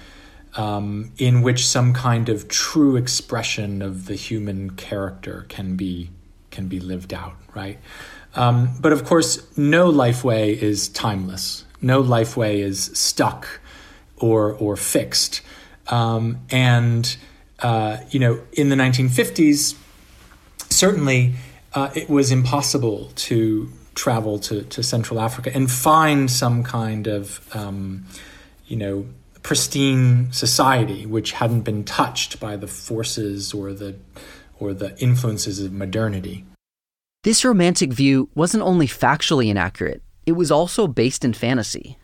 um, 0.55 1.13
in 1.19 1.43
which 1.43 1.67
some 1.67 1.93
kind 1.93 2.31
of 2.31 2.49
true 2.49 2.97
expression 2.97 3.83
of 3.83 4.07
the 4.07 4.15
human 4.15 4.71
character 4.71 5.45
can 5.51 5.77
be 5.77 6.09
can 6.51 6.67
be 6.67 6.81
lived 6.81 7.13
out, 7.13 7.37
right? 7.55 7.79
Um, 8.35 8.71
but 8.81 8.95
of 8.95 9.05
course, 9.05 9.47
no 9.59 9.91
life 9.91 10.25
way 10.25 10.53
is 10.53 10.89
timeless. 10.89 11.67
No 11.83 12.01
life 12.01 12.39
way 12.39 12.63
is 12.63 12.85
stuck 12.95 13.61
or 14.17 14.55
or 14.55 14.77
fixed. 14.77 15.43
Um, 15.89 16.41
and 16.49 17.15
uh, 17.59 17.99
you 18.09 18.19
know, 18.19 18.41
in 18.55 18.71
the 18.71 18.77
1950s, 18.77 19.77
certainly 20.77 21.35
uh, 21.75 21.91
it 21.95 22.09
was 22.09 22.31
impossible 22.31 23.11
to 23.17 23.71
travel 23.95 24.39
to, 24.39 24.63
to 24.65 24.83
Central 24.83 25.19
Africa 25.19 25.51
and 25.55 25.71
find 25.71 26.31
some 26.31 26.63
kind 26.63 27.07
of 27.07 27.41
um, 27.57 28.05
you 28.67 28.77
know 28.77 29.07
pristine 29.43 30.33
society 30.33 31.07
which 31.07 31.33
hadn't 31.33 31.63
been 31.63 31.85
touched 31.85 32.41
by 32.41 32.57
the 32.57 32.67
forces 32.67 33.55
or 33.55 33.73
the 33.73 33.97
or 34.59 34.75
the 34.75 34.97
influences 34.99 35.61
of 35.61 35.73
modernity. 35.73 36.45
This 37.25 37.45
romantic 37.45 37.93
view 37.93 38.29
wasn't 38.35 38.63
only 38.63 38.87
factually 38.87 39.49
inaccurate, 39.49 40.03
it 40.27 40.33
was 40.33 40.51
also 40.51 40.87
based 40.87 41.25
in 41.25 41.33
fantasy. 41.33 41.97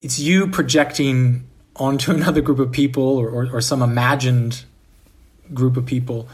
It's 0.00 0.18
you 0.18 0.46
projecting 0.46 1.48
onto 1.76 2.12
another 2.18 2.40
group 2.40 2.58
of 2.58 2.72
people 2.72 3.16
or, 3.16 3.28
or, 3.28 3.48
or 3.52 3.60
some 3.60 3.82
imagined 3.82 4.64
group 5.52 5.76
of 5.76 5.86
people 5.86 6.28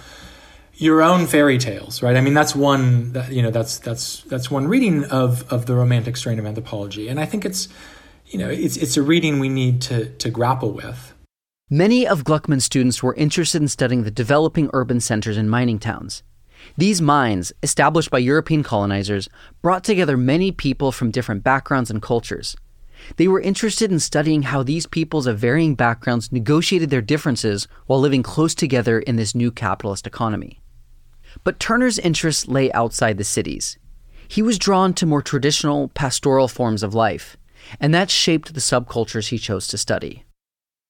your 0.76 1.02
own 1.02 1.26
fairy 1.26 1.58
tales, 1.58 2.02
right? 2.02 2.16
I 2.16 2.20
mean, 2.20 2.34
that's 2.34 2.54
one 2.54 3.12
that 3.12 3.32
you 3.32 3.42
know 3.42 3.50
that's 3.50 3.78
that's 3.78 4.22
that's 4.22 4.50
one 4.50 4.68
reading 4.68 5.04
of 5.04 5.50
of 5.52 5.66
the 5.66 5.74
romantic 5.74 6.16
strain 6.16 6.38
of 6.38 6.46
anthropology, 6.46 7.08
and 7.08 7.20
I 7.20 7.26
think 7.26 7.44
it's 7.44 7.68
you 8.26 8.38
know, 8.38 8.48
it's, 8.48 8.76
it's 8.76 8.96
a 8.96 9.02
reading 9.02 9.38
we 9.38 9.48
need 9.48 9.80
to, 9.82 10.06
to 10.06 10.30
grapple 10.30 10.72
with. 10.72 11.14
Many 11.70 12.06
of 12.06 12.24
Gluckman's 12.24 12.64
students 12.64 13.02
were 13.02 13.14
interested 13.14 13.62
in 13.62 13.68
studying 13.68 14.04
the 14.04 14.10
developing 14.10 14.70
urban 14.72 15.00
centers 15.00 15.36
and 15.36 15.50
mining 15.50 15.78
towns. 15.78 16.22
These 16.76 17.00
mines, 17.00 17.52
established 17.62 18.10
by 18.10 18.18
European 18.18 18.62
colonizers, 18.62 19.28
brought 19.62 19.84
together 19.84 20.16
many 20.16 20.50
people 20.50 20.92
from 20.92 21.10
different 21.10 21.44
backgrounds 21.44 21.90
and 21.90 22.00
cultures. 22.00 22.56
They 23.16 23.28
were 23.28 23.40
interested 23.40 23.92
in 23.92 24.00
studying 24.00 24.42
how 24.42 24.62
these 24.62 24.86
peoples 24.86 25.26
of 25.26 25.38
varying 25.38 25.74
backgrounds 25.74 26.32
negotiated 26.32 26.90
their 26.90 27.02
differences 27.02 27.68
while 27.86 28.00
living 28.00 28.22
close 28.22 28.54
together 28.54 28.98
in 28.98 29.16
this 29.16 29.34
new 29.34 29.50
capitalist 29.50 30.06
economy. 30.06 30.60
But 31.42 31.58
Turner's 31.58 31.98
interests 31.98 32.46
lay 32.46 32.70
outside 32.72 33.18
the 33.18 33.24
cities. 33.24 33.78
He 34.28 34.42
was 34.42 34.58
drawn 34.58 34.94
to 34.94 35.06
more 35.06 35.22
traditional 35.22 35.88
pastoral 35.88 36.48
forms 36.48 36.82
of 36.82 36.94
life 36.94 37.36
and 37.80 37.94
that 37.94 38.10
shaped 38.10 38.54
the 38.54 38.60
subcultures 38.60 39.28
he 39.28 39.38
chose 39.38 39.66
to 39.68 39.78
study. 39.78 40.24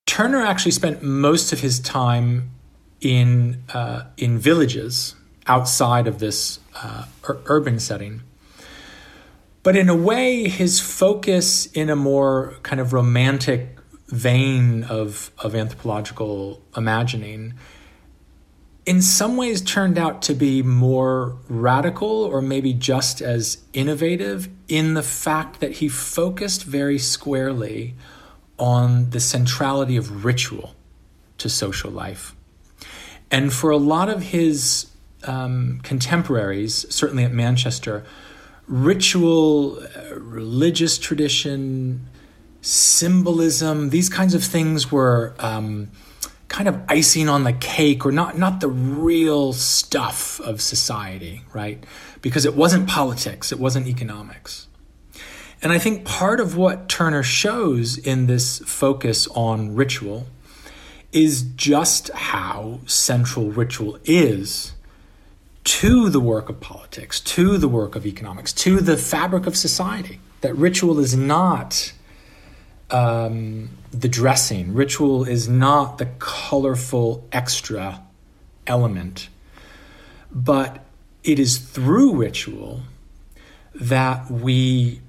Turner 0.07 0.43
actually 0.43 0.73
spent 0.73 1.03
most 1.03 1.53
of 1.53 1.61
his 1.61 1.81
time 1.81 2.51
in 3.01 3.63
uh, 3.73 4.05
in 4.17 4.39
villages 4.39 5.15
outside 5.47 6.07
of 6.07 6.19
this 6.19 6.59
uh, 6.77 7.07
ur- 7.29 7.41
urban 7.47 7.79
setting. 7.79 8.23
But 9.63 9.77
in 9.77 9.89
a 9.89 9.97
way, 9.97 10.49
his 10.49 10.81
focus 10.81 11.67
in 11.67 11.89
a 11.89 11.97
more 11.97 12.57
kind 12.63 12.81
of 12.81 12.93
romantic 12.93 13.79
vein 14.09 14.85
of, 14.85 15.31
of 15.39 15.55
anthropological 15.55 16.61
imagining 16.77 17.55
in 18.87 19.01
some 19.01 19.37
ways 19.37 19.63
turned 19.63 19.99
out 19.99 20.21
to 20.23 20.35
be 20.35 20.63
more 20.63 21.37
radical 21.49 22.25
or 22.25 22.43
maybe 22.43 22.75
just 22.75 23.23
as 23.23 23.59
innovative 23.73 24.49
in 24.69 24.95
the 24.95 25.03
fact 25.03 25.61
that 25.61 25.73
he 25.73 25.89
focused 25.89 26.65
very 26.65 26.99
squarely 26.99 27.95
on 28.59 29.11
the 29.11 29.21
centrality 29.21 29.97
of 29.97 30.25
ritual 30.25 30.75
to 31.39 31.49
social 31.49 31.91
life. 31.91 32.35
And 33.31 33.53
for 33.53 33.71
a 33.71 33.79
lot 33.79 34.09
of 34.09 34.23
his 34.23 34.87
um, 35.25 35.81
contemporaries, 35.83 36.87
certainly 36.95 37.25
at 37.25 37.33
Manchester, 37.33 38.05
ritual, 38.69 39.83
religious 40.15 40.99
tradition, 40.99 42.07
symbolism, 42.61 43.91
these 43.91 44.09
kinds 44.09 44.35
of 44.35 44.45
things 44.45 44.93
were 44.93 45.35
um, 45.39 45.91
kind 46.55 46.69
of 46.69 46.81
icing 46.87 47.29
on 47.29 47.43
the 47.43 47.53
cake 47.53 48.07
or 48.07 48.13
not, 48.13 48.39
not 48.39 48.61
the 48.61 48.69
real 48.69 49.53
stuff 49.53 50.39
of 50.39 50.61
society, 50.61 51.43
right? 51.53 51.83
Because 52.23 52.45
it 52.45 52.55
wasn't 52.55 52.89
politics, 52.89 53.51
it 53.51 53.59
wasn't 53.59 53.89
economics. 53.89 54.69
And 55.63 55.73
I 55.73 55.81
think 55.81 56.05
part 56.05 56.39
of 56.39 56.57
what 56.57 56.89
Turner 56.89 57.25
shows 57.25 57.99
in 57.99 58.27
this 58.27 58.61
focus 58.61 59.27
on 59.35 59.75
ritual 59.75 60.29
is 61.11 61.43
just 61.43 62.11
how 62.11 62.79
central 62.87 63.51
ritual 63.51 63.99
is 64.05 64.75
to 65.65 66.09
the 66.09 66.21
work 66.21 66.49
of 66.49 66.61
politics, 66.61 67.19
to 67.19 67.59
the 67.59 67.67
work 67.67 67.97
of 67.97 68.07
economics, 68.07 68.53
to 68.53 68.81
the 68.81 68.97
fabric 68.97 69.49
of 69.49 69.57
society. 69.57 70.21
That 70.43 70.55
ritual 70.55 71.01
is 71.01 71.17
not 71.17 71.95
um, 72.91 73.71
the 73.91 74.09
dressing, 74.09 74.75
ritual 74.75 75.25
is 75.25 75.49
not 75.49 75.99
the 75.99 76.07
colorful 76.19 77.27
extra 77.33 78.03
element, 78.67 79.29
but 80.31 80.85
it 81.23 81.39
is 81.39 81.59
through 81.59 82.15
ritual 82.17 82.83
that 83.75 84.31
we 84.31 85.01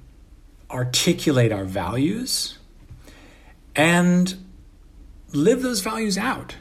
articulate 0.72 1.52
our 1.52 1.66
values 1.66 2.58
and 3.76 4.36
live 5.34 5.62
those 5.62 5.82
values 5.82 6.18
out, 6.18 6.56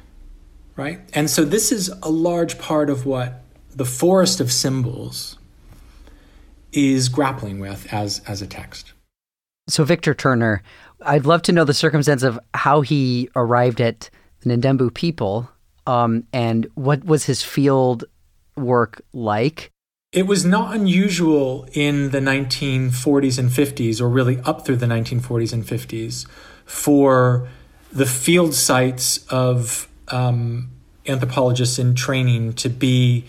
right? 0.77 1.01
And 1.15 1.31
so 1.31 1.45
this 1.45 1.73
is 1.73 1.89
a 2.03 2.11
large 2.11 2.59
part 2.59 2.91
of 2.91 3.07
what 3.07 3.43
the 3.71 3.85
forest 3.85 4.41
of 4.41 4.53
symbols 4.53 5.39
is 6.73 7.09
grappling 7.09 7.61
with 7.61 7.93
as 7.93 8.21
as 8.27 8.43
a 8.43 8.47
text. 8.47 8.93
So 9.69 9.85
Victor 9.85 10.13
Turner, 10.13 10.63
I'd 11.05 11.27
love 11.27 11.43
to 11.43 11.53
know 11.53 11.65
the 11.65 11.75
circumstance 11.75 12.23
of 12.23 12.39
how 12.55 12.81
he 12.81 13.29
arrived 13.37 13.81
at 13.81 14.11
the 14.41 14.51
Ndembu 14.51 14.95
people, 14.95 15.49
um, 15.87 16.25
and 16.33 16.67
what 16.75 17.05
was 17.05 17.25
his 17.25 17.43
field 17.43 18.05
work 18.57 19.03
like. 19.13 19.71
It 20.13 20.27
was 20.27 20.45
not 20.45 20.75
unusual 20.75 21.67
in 21.73 22.11
the 22.11 22.21
1940s 22.21 23.39
and 23.39 23.51
50s, 23.51 24.01
or 24.01 24.09
really 24.09 24.39
up 24.41 24.65
through 24.65 24.77
the 24.77 24.87
1940s 24.87 25.53
and 25.53 25.65
50s, 25.65 26.27
for 26.65 27.49
the 27.93 28.07
field 28.07 28.55
sites 28.55 29.27
of 29.29 29.89
um, 30.09 30.71
anthropologists 31.07 31.79
in 31.79 31.95
training 31.95 32.53
to 32.55 32.69
be 32.69 33.25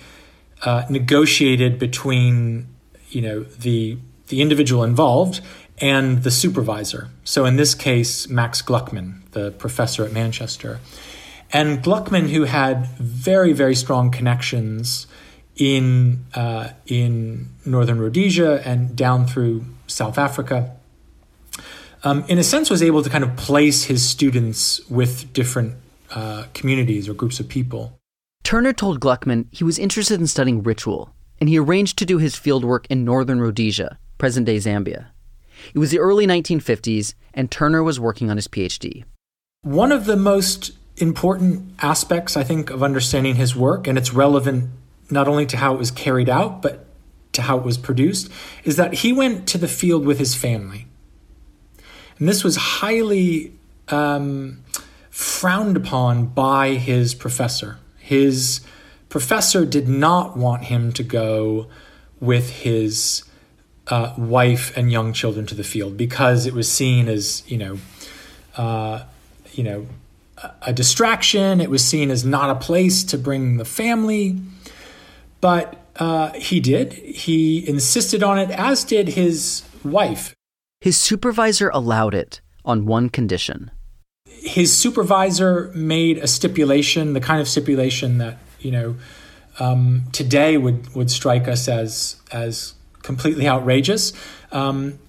uh, 0.63 0.83
negotiated 0.89 1.77
between 1.77 2.67
you 3.09 3.21
know 3.21 3.43
the 3.43 3.97
the 4.27 4.41
individual 4.41 4.83
involved 4.83 5.41
and 5.79 6.23
the 6.23 6.31
supervisor. 6.31 7.09
So 7.23 7.45
in 7.45 7.57
this 7.57 7.75
case, 7.75 8.29
Max 8.29 8.61
Gluckman, 8.61 9.29
the 9.31 9.51
professor 9.51 10.05
at 10.05 10.11
Manchester, 10.11 10.79
and 11.51 11.83
Gluckman, 11.83 12.29
who 12.29 12.43
had 12.43 12.87
very 12.97 13.53
very 13.53 13.75
strong 13.75 14.11
connections 14.11 15.07
in 15.55 16.25
uh, 16.33 16.69
in 16.85 17.49
northern 17.65 17.99
Rhodesia 17.99 18.61
and 18.65 18.95
down 18.95 19.25
through 19.25 19.65
South 19.87 20.17
Africa. 20.17 20.75
Um, 22.03 22.23
in 22.27 22.37
a 22.37 22.43
sense, 22.43 22.69
was 22.69 22.83
able 22.83 23.01
to 23.01 23.09
kind 23.09 23.23
of 23.23 23.35
place 23.35 23.85
his 23.85 24.07
students 24.07 24.79
with 24.89 25.33
different 25.33 25.75
uh, 26.11 26.45
communities 26.53 27.09
or 27.09 27.13
groups 27.13 27.39
of 27.39 27.47
people. 27.47 27.97
Turner 28.43 28.73
told 28.73 28.99
Gluckman 28.99 29.47
he 29.51 29.63
was 29.63 29.79
interested 29.79 30.19
in 30.19 30.27
studying 30.27 30.61
ritual, 30.61 31.15
and 31.39 31.49
he 31.49 31.57
arranged 31.57 31.97
to 31.97 32.05
do 32.05 32.19
his 32.19 32.35
fieldwork 32.35 32.85
in 32.91 33.03
northern 33.03 33.41
Rhodesia, 33.41 33.97
present 34.19 34.45
day 34.45 34.57
Zambia. 34.57 35.07
It 35.73 35.79
was 35.79 35.91
the 35.91 35.99
early 35.99 36.27
1950s, 36.27 37.13
and 37.33 37.49
Turner 37.49 37.83
was 37.83 37.99
working 37.99 38.29
on 38.29 38.37
his 38.37 38.47
PhD. 38.47 39.03
One 39.61 39.91
of 39.91 40.05
the 40.05 40.15
most 40.15 40.71
important 40.97 41.73
aspects, 41.79 42.37
I 42.37 42.43
think, 42.43 42.69
of 42.69 42.83
understanding 42.83 43.35
his 43.35 43.55
work, 43.55 43.87
and 43.87 43.97
it's 43.97 44.13
relevant 44.13 44.69
not 45.09 45.27
only 45.27 45.45
to 45.47 45.57
how 45.57 45.73
it 45.73 45.77
was 45.77 45.91
carried 45.91 46.29
out, 46.29 46.61
but 46.61 46.85
to 47.33 47.43
how 47.43 47.57
it 47.57 47.63
was 47.63 47.77
produced, 47.77 48.31
is 48.63 48.77
that 48.77 48.93
he 48.95 49.11
went 49.11 49.47
to 49.47 49.57
the 49.57 49.67
field 49.67 50.05
with 50.05 50.19
his 50.19 50.35
family. 50.35 50.87
And 52.17 52.29
this 52.29 52.43
was 52.43 52.55
highly 52.55 53.53
um, 53.89 54.63
frowned 55.09 55.75
upon 55.75 56.27
by 56.27 56.75
his 56.75 57.13
professor 57.13 57.77
his 58.05 58.61
professor 59.09 59.65
did 59.65 59.89
not 59.89 60.37
want 60.37 60.65
him 60.65 60.91
to 60.91 61.01
go 61.01 61.65
with 62.19 62.51
his 62.51 63.23
uh, 63.87 64.13
wife 64.17 64.75
and 64.75 64.91
young 64.91 65.13
children 65.13 65.45
to 65.45 65.55
the 65.55 65.63
field 65.63 65.97
because 65.97 66.45
it 66.45 66.53
was 66.53 66.71
seen 66.71 67.07
as 67.07 67.43
you 67.47 67.57
know 67.57 67.77
uh, 68.57 69.03
you 69.53 69.63
know 69.63 69.85
a 70.61 70.73
distraction. 70.73 71.61
It 71.61 71.69
was 71.69 71.83
seen 71.83 72.11
as 72.11 72.25
not 72.25 72.49
a 72.49 72.55
place 72.55 73.03
to 73.05 73.17
bring 73.17 73.57
the 73.57 73.65
family. 73.65 74.37
But 75.41 75.77
uh, 75.97 76.33
he 76.33 76.59
did. 76.59 76.93
He 76.93 77.67
insisted 77.67 78.23
on 78.23 78.39
it 78.39 78.49
as 78.51 78.83
did 78.83 79.09
his 79.09 79.63
wife. 79.83 80.33
His 80.81 80.97
supervisor 80.97 81.69
allowed 81.69 82.13
it 82.13 82.41
on 82.63 82.85
one 82.85 83.09
condition. 83.09 83.71
His 84.25 84.75
supervisor 84.75 85.71
made 85.73 86.17
a 86.17 86.27
stipulation, 86.27 87.13
the 87.13 87.19
kind 87.19 87.41
of 87.41 87.47
stipulation 87.47 88.17
that 88.19 88.37
you 88.59 88.71
know 88.71 88.95
um, 89.59 90.03
today 90.11 90.57
would 90.57 90.93
would 90.95 91.09
strike 91.09 91.47
us 91.47 91.67
as 91.67 92.17
as 92.31 92.73
completely 93.05 93.47
outrageous. 93.47 94.11
Um, 94.51 94.99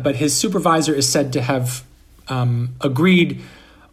but 0.00 0.16
his 0.16 0.36
supervisor 0.36 0.94
is 0.94 1.08
said 1.08 1.32
to 1.32 1.42
have 1.42 1.84
um, 2.28 2.74
agreed 2.80 3.40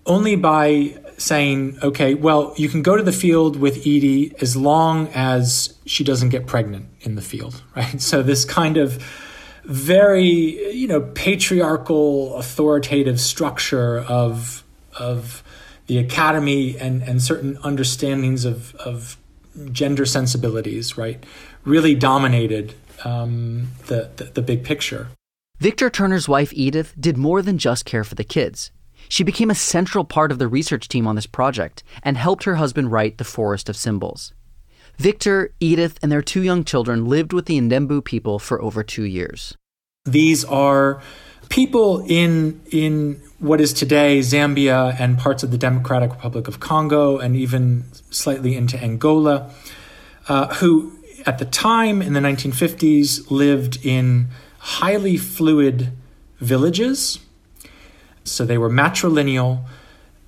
only 0.05 0.35
by 0.35 0.97
saying, 1.17 1.77
"Okay, 1.81 2.13
well, 2.13 2.53
you 2.57 2.67
can 2.67 2.81
go 2.81 2.97
to 2.97 3.03
the 3.03 3.11
field 3.11 3.55
with 3.55 3.77
Edie 3.77 4.33
as 4.41 4.55
long 4.55 5.07
as 5.13 5.75
she 5.85 6.03
doesn't 6.03 6.29
get 6.29 6.45
pregnant 6.45 6.87
in 7.01 7.15
the 7.15 7.21
field." 7.21 7.61
Right. 7.75 8.01
So 8.01 8.21
this 8.21 8.45
kind 8.45 8.77
of 8.77 9.03
very 9.63 10.71
you 10.75 10.87
know 10.87 11.01
patriarchal 11.01 12.35
authoritative 12.35 13.19
structure 13.19 13.99
of 13.99 14.63
of 14.99 15.43
the 15.87 15.97
academy 15.97 16.77
and, 16.77 17.01
and 17.03 17.21
certain 17.21 17.57
understandings 17.63 18.45
of, 18.45 18.73
of 18.75 19.17
gender 19.71 20.05
sensibilities, 20.05 20.97
right, 20.97 21.23
really 21.65 21.95
dominated 21.95 22.73
um, 23.03 23.69
the, 23.87 24.09
the, 24.15 24.25
the 24.25 24.41
big 24.41 24.63
picture. 24.63 25.09
Victor 25.59 25.89
Turner's 25.89 26.27
wife, 26.27 26.51
Edith, 26.53 26.93
did 26.99 27.17
more 27.17 27.41
than 27.41 27.57
just 27.57 27.85
care 27.85 28.03
for 28.03 28.15
the 28.15 28.23
kids. 28.23 28.71
She 29.09 29.23
became 29.23 29.49
a 29.49 29.55
central 29.55 30.03
part 30.03 30.31
of 30.31 30.39
the 30.39 30.47
research 30.47 30.87
team 30.87 31.07
on 31.07 31.15
this 31.15 31.27
project 31.27 31.83
and 32.01 32.17
helped 32.17 32.43
her 32.45 32.55
husband 32.55 32.91
write 32.91 33.17
The 33.17 33.23
Forest 33.23 33.69
of 33.69 33.77
Symbols. 33.77 34.33
Victor, 34.97 35.53
Edith, 35.59 35.97
and 36.01 36.11
their 36.11 36.21
two 36.21 36.41
young 36.41 36.63
children 36.63 37.05
lived 37.05 37.33
with 37.33 37.45
the 37.45 37.59
Ndembu 37.59 38.03
people 38.03 38.39
for 38.39 38.61
over 38.61 38.83
two 38.83 39.03
years. 39.03 39.55
These 40.05 40.43
are 40.45 41.01
people 41.49 42.03
in 42.07 42.61
in 42.71 43.21
what 43.39 43.61
is 43.61 43.73
today 43.73 44.19
Zambia 44.19 44.99
and 44.99 45.17
parts 45.17 45.43
of 45.43 45.51
the 45.51 45.57
Democratic 45.57 46.11
Republic 46.11 46.47
of 46.47 46.59
Congo 46.59 47.17
and 47.17 47.35
even 47.35 47.85
slightly 48.09 48.55
into 48.55 48.81
Angola, 48.81 49.51
uh, 50.27 50.53
who 50.55 50.97
at 51.25 51.37
the 51.37 51.45
time 51.45 52.01
in 52.01 52.13
the 52.13 52.19
1950s 52.19 53.31
lived 53.31 53.85
in 53.85 54.27
highly 54.59 55.17
fluid 55.17 55.91
villages. 56.39 57.19
So 58.23 58.45
they 58.45 58.57
were 58.57 58.69
matrilineal 58.69 59.65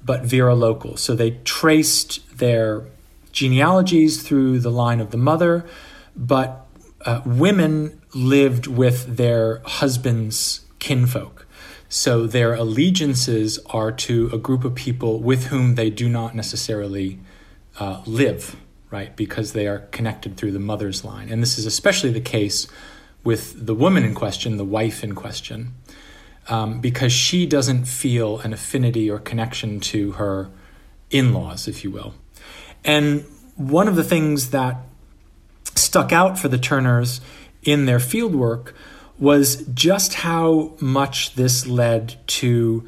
but 0.03 0.23
virilocal. 0.23 0.99
So 0.99 1.15
they 1.15 1.31
traced 1.43 2.37
their 2.37 2.83
genealogies 3.31 4.21
through 4.21 4.59
the 4.59 4.69
line 4.69 5.01
of 5.01 5.11
the 5.11 5.17
mother, 5.17 5.65
but 6.15 6.67
uh, 7.05 7.21
women 7.25 8.01
lived 8.13 8.67
with 8.67 9.17
their 9.17 9.61
husbands' 9.65 10.61
kinfolk. 10.79 11.45
So 11.89 12.27
their 12.27 12.53
allegiances 12.53 13.59
are 13.67 13.91
to 13.91 14.29
a 14.33 14.37
group 14.37 14.63
of 14.63 14.75
people 14.75 15.19
with 15.19 15.45
whom 15.45 15.75
they 15.75 15.89
do 15.89 16.07
not 16.09 16.35
necessarily 16.35 17.19
uh, 17.79 18.01
live, 18.05 18.55
right? 18.95 19.13
Because 19.13 19.51
they 19.51 19.67
are 19.67 19.79
connected 19.91 20.37
through 20.37 20.53
the 20.53 20.59
mother's 20.71 21.03
line. 21.03 21.27
And 21.27 21.41
this 21.41 21.57
is 21.57 21.65
especially 21.65 22.13
the 22.13 22.21
case 22.21 22.65
with 23.25 23.65
the 23.65 23.75
woman 23.75 24.05
in 24.05 24.15
question, 24.15 24.55
the 24.55 24.63
wife 24.63 25.03
in 25.03 25.15
question, 25.15 25.73
um, 26.47 26.79
because 26.79 27.11
she 27.11 27.45
doesn't 27.45 27.89
feel 27.89 28.39
an 28.39 28.53
affinity 28.53 29.11
or 29.11 29.19
connection 29.19 29.81
to 29.81 30.13
her 30.13 30.49
in 31.11 31.33
laws, 31.33 31.67
if 31.67 31.83
you 31.83 31.91
will. 31.91 32.13
And 32.85 33.25
one 33.57 33.89
of 33.89 33.97
the 33.97 34.03
things 34.03 34.51
that 34.51 34.77
stuck 35.75 36.13
out 36.13 36.39
for 36.39 36.47
the 36.47 36.57
Turners 36.57 37.19
in 37.63 37.83
their 37.83 37.99
fieldwork 37.99 38.71
was 39.19 39.65
just 39.73 40.13
how 40.13 40.73
much 40.79 41.35
this 41.35 41.67
led 41.67 42.15
to 42.27 42.87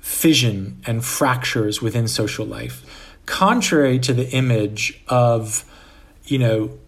fission 0.00 0.80
and 0.86 1.04
fractures 1.04 1.82
within 1.82 2.08
social 2.08 2.46
life. 2.46 3.03
Contrary 3.26 3.98
to 4.00 4.12
the 4.12 4.28
image 4.30 5.02
of, 5.08 5.64
you 6.24 6.38
know, 6.38 6.78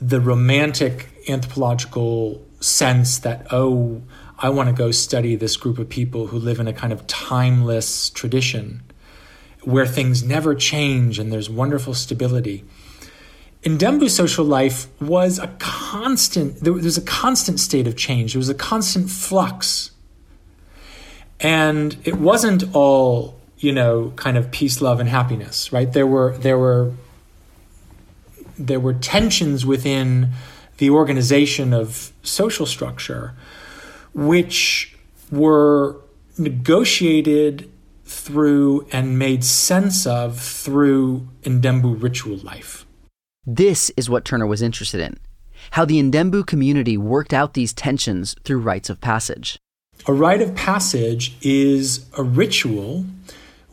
the 0.00 0.20
romantic 0.20 1.08
anthropological 1.28 2.44
sense 2.60 3.18
that, 3.20 3.46
oh, 3.50 4.02
I 4.38 4.48
want 4.48 4.68
to 4.68 4.74
go 4.74 4.90
study 4.90 5.36
this 5.36 5.56
group 5.56 5.78
of 5.78 5.88
people 5.88 6.28
who 6.28 6.38
live 6.38 6.58
in 6.58 6.66
a 6.66 6.72
kind 6.72 6.92
of 6.92 7.06
timeless 7.06 8.10
tradition 8.10 8.82
where 9.62 9.86
things 9.86 10.24
never 10.24 10.54
change 10.54 11.18
and 11.18 11.32
there's 11.32 11.48
wonderful 11.48 11.94
stability. 11.94 12.64
In 13.62 13.78
Ndembu 13.78 14.10
social 14.10 14.44
life 14.44 14.88
was 15.00 15.38
a 15.38 15.46
constant, 15.60 16.60
there 16.60 16.72
was 16.72 16.98
a 16.98 17.02
constant 17.02 17.60
state 17.60 17.86
of 17.86 17.96
change. 17.96 18.32
There 18.32 18.40
was 18.40 18.48
a 18.48 18.54
constant 18.54 19.08
flux. 19.08 19.92
And 21.38 21.96
it 22.04 22.16
wasn't 22.16 22.64
all, 22.74 23.40
you 23.62 23.72
know, 23.72 24.12
kind 24.16 24.36
of 24.36 24.50
peace, 24.50 24.80
love, 24.80 25.00
and 25.00 25.08
happiness, 25.08 25.72
right? 25.72 25.92
There 25.92 26.06
were, 26.06 26.36
there 26.38 26.58
were, 26.58 26.92
there 28.58 28.80
were 28.80 28.94
tensions 28.94 29.64
within 29.64 30.30
the 30.78 30.90
organization 30.90 31.72
of 31.72 32.12
social 32.22 32.66
structure, 32.66 33.34
which 34.14 34.96
were 35.30 35.96
negotiated 36.38 37.70
through 38.04 38.86
and 38.92 39.18
made 39.18 39.44
sense 39.44 40.06
of 40.06 40.38
through 40.38 41.28
Ndembu 41.42 42.02
ritual 42.02 42.38
life. 42.38 42.84
This 43.46 43.90
is 43.96 44.10
what 44.10 44.24
Turner 44.24 44.46
was 44.46 44.62
interested 44.62 45.00
in 45.00 45.18
how 45.70 45.84
the 45.84 46.02
Ndembu 46.02 46.46
community 46.46 46.96
worked 46.96 47.32
out 47.32 47.54
these 47.54 47.72
tensions 47.72 48.34
through 48.44 48.58
rites 48.58 48.90
of 48.90 49.00
passage. 49.00 49.58
A 50.06 50.12
rite 50.12 50.42
of 50.42 50.54
passage 50.54 51.36
is 51.40 52.06
a 52.18 52.22
ritual 52.22 53.06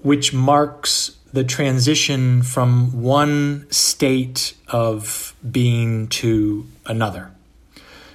which 0.01 0.33
marks 0.33 1.17
the 1.31 1.43
transition 1.43 2.41
from 2.41 3.01
one 3.01 3.67
state 3.69 4.55
of 4.67 5.35
being 5.49 6.07
to 6.07 6.65
another. 6.85 7.31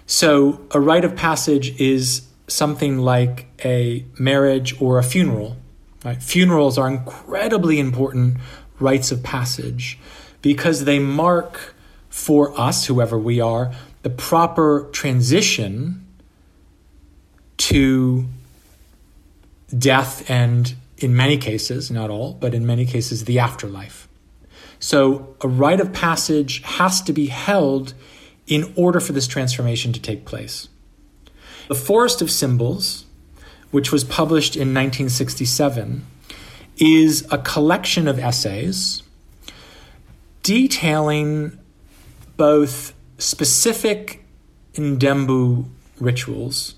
So, 0.07 0.61
a 0.73 0.81
rite 0.81 1.05
of 1.05 1.17
passage 1.17 1.81
is 1.81 2.27
something 2.49 2.99
like 2.99 3.47
a 3.65 4.05
marriage 4.19 4.81
or 4.81 4.99
a 4.99 5.03
funeral. 5.03 5.57
Right? 6.05 6.23
Funerals 6.23 6.77
are 6.77 6.89
incredibly 6.89 7.79
important 7.79 8.37
rites 8.79 9.11
of 9.11 9.23
passage 9.23 9.99
because 10.43 10.85
they 10.85 10.99
mark 10.99 11.75
for 12.11 12.59
us, 12.61 12.87
whoever 12.87 13.19
we 13.19 13.41
are, 13.41 13.73
the 14.03 14.11
proper 14.11 14.89
transition 14.93 16.07
to 17.57 18.27
death 19.77 20.29
and, 20.31 20.75
in 20.99 21.17
many 21.17 21.37
cases, 21.37 21.91
not 21.91 22.11
all, 22.11 22.35
but 22.35 22.55
in 22.55 22.67
many 22.67 22.87
cases, 22.87 23.25
the 23.25 23.39
afterlife. 23.39 24.09
So, 24.79 25.35
a 25.41 25.49
rite 25.49 25.81
of 25.81 25.93
passage 25.93 26.63
has 26.63 27.01
to 27.03 27.13
be 27.13 27.27
held 27.27 27.95
in 28.47 28.73
order 28.77 29.01
for 29.01 29.13
this 29.13 29.27
transformation 29.27 29.93
to 29.93 30.01
take 30.01 30.25
place. 30.25 30.69
The 31.69 31.75
Forest 31.75 32.21
of 32.21 32.31
Symbols, 32.31 33.07
which 33.71 33.91
was 33.91 34.05
published 34.05 34.55
in 34.55 34.75
1967, 34.75 36.05
is 36.77 37.27
a 37.31 37.39
collection 37.39 38.07
of 38.07 38.19
essays 38.19 39.03
detailing 40.43 41.59
both 42.37 42.93
specific 43.19 44.25
Ndembu 44.75 45.67
rituals 45.99 46.75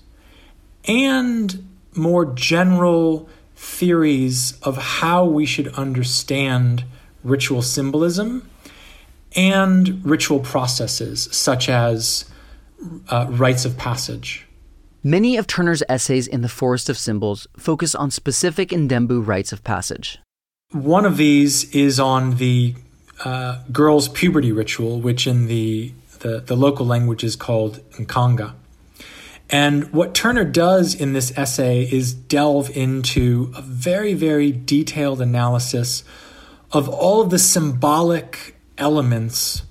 and 0.87 1.67
more 1.95 2.25
general 2.33 3.27
theories 3.57 4.57
of 4.61 4.77
how 4.77 5.25
we 5.25 5.45
should 5.45 5.67
understand 5.73 6.85
ritual 7.23 7.61
symbolism 7.61 8.47
and 9.35 10.05
ritual 10.05 10.39
processes 10.39 11.27
such 11.31 11.67
as 11.67 12.25
uh, 13.09 13.25
rites 13.29 13.65
of 13.65 13.75
passage. 13.75 14.45
Many 15.03 15.37
of 15.37 15.47
Turner's 15.47 15.83
essays 15.89 16.27
in 16.27 16.41
The 16.41 16.49
Forest 16.49 16.87
of 16.89 16.97
Symbols 16.97 17.47
focus 17.57 17.95
on 17.95 18.11
specific 18.11 18.69
Ndembu 18.69 19.25
rites 19.25 19.51
of 19.51 19.63
passage. 19.63 20.19
One 20.71 21.05
of 21.05 21.17
these 21.17 21.73
is 21.73 21.99
on 21.99 22.35
the 22.35 22.75
uh, 23.25 23.63
girls' 23.71 24.07
puberty 24.09 24.51
ritual, 24.51 24.99
which 24.99 25.25
in 25.25 25.47
the, 25.47 25.93
the, 26.19 26.41
the 26.41 26.55
local 26.55 26.85
language 26.85 27.23
is 27.23 27.35
called 27.35 27.79
Nkanga. 27.93 28.53
And 29.49 29.93
what 29.93 30.13
Turner 30.13 30.43
does 30.43 30.93
in 30.93 31.13
this 31.13 31.35
essay 31.37 31.83
is 31.83 32.13
delve 32.13 32.75
into 32.75 33.51
a 33.55 33.61
very, 33.61 34.13
very 34.13 34.51
detailed 34.51 35.21
analysis 35.21 36.03
of 36.73 36.89
all 36.89 37.21
of 37.21 37.29
the 37.29 37.39
symbolic 37.39 38.57
elements 38.77 39.63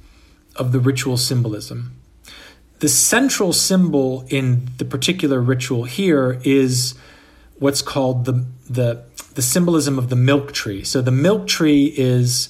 of 0.56 0.72
the 0.72 0.80
ritual 0.80 1.18
symbolism 1.18 1.96
the 2.80 2.88
central 2.88 3.52
symbol 3.52 4.24
in 4.28 4.68
the 4.78 4.84
particular 4.84 5.40
ritual 5.40 5.84
here 5.84 6.40
is 6.44 6.94
what's 7.58 7.82
called 7.82 8.24
the 8.26 8.44
the 8.68 9.02
the 9.34 9.42
symbolism 9.42 9.98
of 9.98 10.08
the 10.08 10.16
milk 10.16 10.52
tree. 10.52 10.82
So 10.82 11.02
the 11.02 11.10
milk 11.10 11.46
tree 11.46 11.92
is 11.96 12.48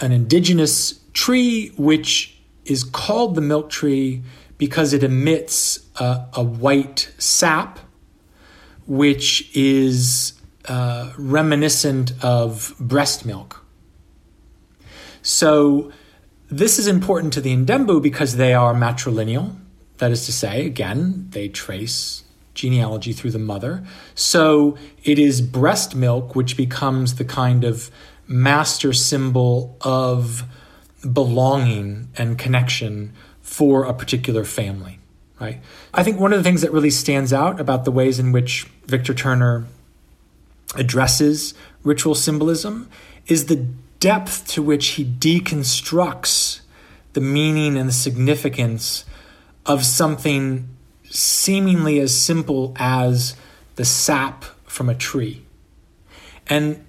an 0.00 0.12
indigenous 0.12 1.00
tree 1.12 1.72
which 1.76 2.38
is 2.64 2.84
called 2.84 3.34
the 3.34 3.40
milk 3.40 3.70
tree 3.70 4.22
because 4.62 4.92
it 4.92 5.02
emits 5.02 5.80
a, 5.96 6.24
a 6.34 6.40
white 6.44 7.12
sap, 7.18 7.80
which 8.86 9.50
is 9.56 10.34
uh, 10.66 11.12
reminiscent 11.18 12.12
of 12.22 12.72
breast 12.78 13.26
milk. 13.26 13.66
So 15.20 15.90
this 16.48 16.78
is 16.78 16.86
important 16.86 17.32
to 17.32 17.40
the 17.40 17.56
Ndembu 17.56 18.00
because 18.00 18.36
they 18.36 18.54
are 18.54 18.72
matrilineal. 18.72 19.56
That 19.98 20.12
is 20.12 20.26
to 20.26 20.32
say, 20.32 20.64
again, 20.64 21.26
they 21.30 21.48
trace 21.48 22.22
genealogy 22.54 23.12
through 23.12 23.32
the 23.32 23.40
mother. 23.40 23.84
So 24.14 24.78
it 25.02 25.18
is 25.18 25.40
breast 25.40 25.96
milk 25.96 26.36
which 26.36 26.56
becomes 26.56 27.16
the 27.16 27.24
kind 27.24 27.64
of 27.64 27.90
master 28.28 28.92
symbol 28.92 29.76
of 29.80 30.44
belonging 31.12 32.10
and 32.16 32.38
connection 32.38 33.12
for 33.52 33.84
a 33.84 33.92
particular 33.92 34.44
family, 34.44 34.98
right? 35.38 35.60
I 35.92 36.02
think 36.02 36.18
one 36.18 36.32
of 36.32 36.38
the 36.38 36.42
things 36.42 36.62
that 36.62 36.72
really 36.72 36.88
stands 36.88 37.34
out 37.34 37.60
about 37.60 37.84
the 37.84 37.90
ways 37.90 38.18
in 38.18 38.32
which 38.32 38.64
Victor 38.86 39.12
Turner 39.12 39.66
addresses 40.74 41.52
ritual 41.84 42.14
symbolism 42.14 42.88
is 43.26 43.46
the 43.46 43.66
depth 44.00 44.48
to 44.48 44.62
which 44.62 44.86
he 44.88 45.04
deconstructs 45.04 46.62
the 47.12 47.20
meaning 47.20 47.76
and 47.76 47.90
the 47.90 47.92
significance 47.92 49.04
of 49.66 49.84
something 49.84 50.66
seemingly 51.04 52.00
as 52.00 52.18
simple 52.18 52.72
as 52.76 53.36
the 53.76 53.84
sap 53.84 54.44
from 54.64 54.88
a 54.88 54.94
tree. 54.94 55.44
And 56.46 56.82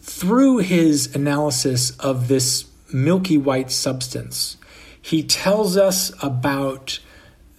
through 0.00 0.58
his 0.58 1.14
analysis 1.14 1.90
of 1.98 2.28
this 2.28 2.64
milky 2.90 3.36
white 3.36 3.70
substance, 3.70 4.56
he 5.08 5.22
tells 5.22 5.74
us 5.74 6.12
about 6.22 6.98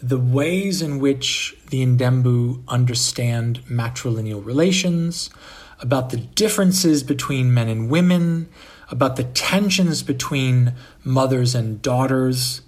the 0.03 0.19
ways 0.19 0.83
in 0.83 0.99
which 0.99 1.57
the 1.71 1.83
Ndembu 1.83 2.62
understand 2.67 3.59
matrilineal 3.65 4.45
relations, 4.45 5.31
about 5.79 6.12
the 6.12 6.17
differences 6.17 7.01
between 7.01 7.51
men 7.51 7.67
and 7.67 7.89
women, 7.89 8.49
about 8.91 9.15
the 9.15 9.23
tensions 9.23 10.03
between 10.03 10.75
mothers 11.03 11.55
and 11.55 11.81
daughters, 11.81 12.62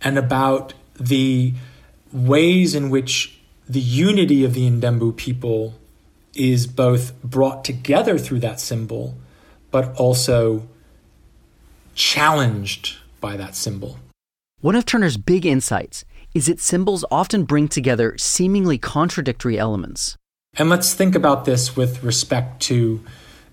and 0.00 0.16
about 0.16 0.74
the 0.94 1.52
ways 2.12 2.72
in 2.76 2.88
which 2.88 3.36
the 3.68 3.80
unity 3.80 4.44
of 4.44 4.54
the 4.54 4.70
Ndembu 4.70 5.16
people 5.16 5.74
is 6.34 6.68
both 6.68 7.20
brought 7.24 7.64
together 7.64 8.16
through 8.16 8.38
that 8.38 8.60
symbol, 8.60 9.16
but 9.72 9.92
also 9.96 10.68
challenged 11.96 12.96
by 13.20 13.36
that 13.36 13.56
symbol. 13.56 13.98
One 14.60 14.76
of 14.76 14.84
Turner's 14.84 15.16
big 15.16 15.46
insights 15.46 16.04
is 16.34 16.46
that 16.46 16.60
symbols 16.60 17.04
often 17.10 17.44
bring 17.44 17.68
together 17.68 18.16
seemingly 18.18 18.78
contradictory 18.78 19.58
elements. 19.58 20.16
And 20.54 20.68
let's 20.68 20.94
think 20.94 21.14
about 21.14 21.44
this 21.44 21.76
with 21.76 22.02
respect 22.02 22.60
to 22.62 23.00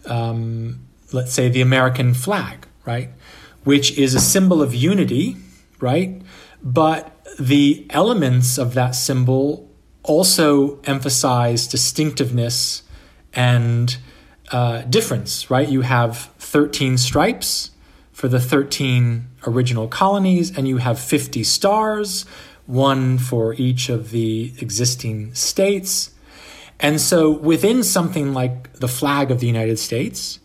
um, 0.08 0.88
let's 1.12 1.34
say, 1.34 1.50
the 1.50 1.62
American 1.62 2.14
flag, 2.14 2.68
right? 2.86 3.10
Which 3.64 3.98
is 3.98 4.16
a 4.16 4.20
symbol 4.20 4.62
of 4.62 4.74
unity, 4.74 5.38
right? 5.80 6.22
But 6.64 7.14
the 7.40 7.86
elements 7.90 8.58
of 8.58 8.74
that 8.74 8.92
symbol 8.92 9.70
also 10.04 10.80
emphasize 10.82 11.68
distinctiveness 11.68 12.84
and 13.34 13.98
uh, 14.52 14.82
difference, 14.84 15.50
right? 15.52 15.68
You 15.68 15.82
have 15.82 16.32
13 16.40 16.98
stripes 16.98 17.72
for 18.18 18.28
the 18.28 18.40
13 18.40 19.28
original 19.46 19.88
colonies, 19.88 20.58
and 20.58 20.68
you 20.68 20.78
have 20.78 21.00
50 21.00 21.44
stars, 21.44 22.26
one 22.66 23.20
for 23.20 23.54
each 23.54 23.90
of 23.90 24.10
the 24.10 24.56
existing 24.58 25.36
states. 25.36 26.16
And 26.80 27.00
so 27.00 27.30
within 27.30 27.84
something 27.84 28.34
like 28.34 28.74
the 28.74 28.88
flag 28.88 29.30
of 29.30 29.40
the 29.40 29.46
United 29.46 29.78
States, 29.78 30.40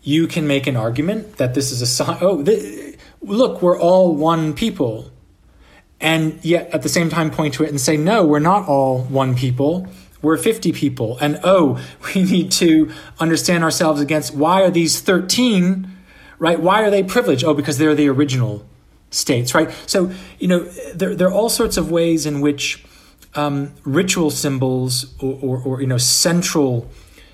you 0.00 0.28
can 0.28 0.46
make 0.46 0.68
an 0.68 0.76
argument 0.76 1.38
that 1.38 1.54
this 1.54 1.72
is 1.72 1.82
a 1.82 1.88
sign. 1.88 2.18
Oh, 2.20 2.44
th- 2.44 2.96
look, 3.20 3.62
we're 3.62 3.80
all 3.80 4.14
one 4.14 4.54
people. 4.54 5.10
And 6.00 6.38
yet 6.44 6.72
at 6.72 6.82
the 6.82 6.88
same 6.88 7.10
time 7.10 7.32
point 7.32 7.54
to 7.54 7.64
it 7.64 7.70
and 7.70 7.80
say, 7.80 7.96
no, 7.96 8.24
we're 8.24 8.38
not 8.38 8.68
all 8.68 9.02
one 9.02 9.34
people. 9.34 9.88
We're 10.22 10.36
50 10.36 10.70
people. 10.70 11.18
And 11.20 11.40
oh, 11.42 11.84
we 12.14 12.22
need 12.22 12.52
to 12.52 12.92
understand 13.18 13.64
ourselves 13.64 14.00
against 14.00 14.36
why 14.36 14.62
are 14.62 14.70
these 14.70 15.00
13, 15.00 15.97
right? 16.38 16.60
Why 16.60 16.82
are 16.82 16.90
they 16.90 17.02
privileged? 17.02 17.44
Oh, 17.44 17.54
because 17.54 17.78
they're 17.78 17.94
the 17.94 18.08
original 18.08 18.66
states, 19.10 19.54
right? 19.54 19.70
So, 19.86 20.12
you 20.38 20.48
know, 20.48 20.60
there, 20.94 21.14
there 21.14 21.28
are 21.28 21.32
all 21.32 21.48
sorts 21.48 21.76
of 21.76 21.90
ways 21.90 22.26
in 22.26 22.40
which 22.40 22.84
um, 23.34 23.72
ritual 23.84 24.30
symbols 24.30 25.14
or, 25.20 25.38
or, 25.40 25.62
or, 25.62 25.80
you 25.80 25.86
know, 25.86 25.98
central 25.98 26.90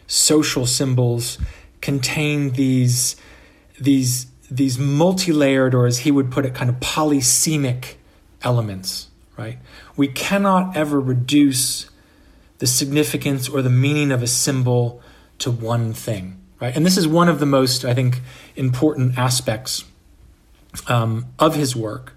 social 0.06 0.66
symbols 0.66 1.38
contain 1.80 2.50
these, 2.52 3.16
these, 3.80 4.26
these 4.50 4.78
multi-layered, 4.78 5.74
or 5.74 5.86
as 5.86 5.98
he 5.98 6.10
would 6.10 6.30
put 6.30 6.44
it, 6.44 6.54
kind 6.54 6.70
of 6.70 6.76
polysemic 6.76 7.94
elements, 8.42 9.08
right? 9.36 9.58
We 9.96 10.08
cannot 10.08 10.76
ever 10.76 11.00
reduce 11.00 11.90
the 12.58 12.66
significance 12.66 13.48
or 13.48 13.62
the 13.62 13.70
meaning 13.70 14.12
of 14.12 14.22
a 14.22 14.26
symbol 14.26 15.02
to 15.38 15.50
one 15.50 15.92
thing, 15.92 16.40
right? 16.64 16.74
And 16.74 16.86
this 16.86 16.96
is 16.96 17.06
one 17.06 17.28
of 17.28 17.40
the 17.40 17.46
most, 17.46 17.84
I 17.84 17.92
think, 17.92 18.22
important 18.56 19.18
aspects 19.18 19.84
um, 20.88 21.26
of 21.38 21.54
his 21.54 21.76
work. 21.76 22.14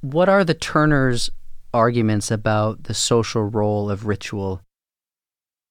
What 0.00 0.28
are 0.28 0.44
the 0.44 0.54
Turner's 0.54 1.30
arguments 1.72 2.30
about 2.32 2.84
the 2.84 2.94
social 2.94 3.44
role 3.44 3.88
of 3.88 4.06
ritual? 4.06 4.60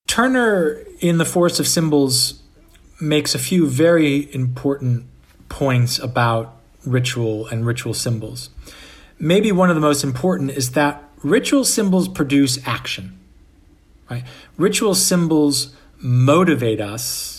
Turner, 0.08 0.82
in 1.02 1.18
The 1.18 1.26
Forest 1.26 1.60
of 1.60 1.68
Symbols, 1.68 2.42
makes 3.02 3.36
a 3.36 3.40
few 3.40 3.68
very 3.68 4.34
important 4.34 5.06
points 5.50 6.00
about 6.00 6.56
ritual 6.86 7.48
and 7.48 7.66
ritual 7.66 7.94
symbols. 7.94 8.50
Maybe 9.20 9.52
one 9.52 9.70
of 9.70 9.76
the 9.76 9.82
most 9.82 10.04
important 10.06 10.52
is 10.52 10.72
that 10.72 11.04
ritual 11.22 11.66
symbols 11.66 12.08
produce 12.08 12.66
action. 12.66 13.20
Right? 14.10 14.24
Ritual 14.58 14.96
symbols 14.96 15.76
motivate 16.02 16.80
us 16.80 17.39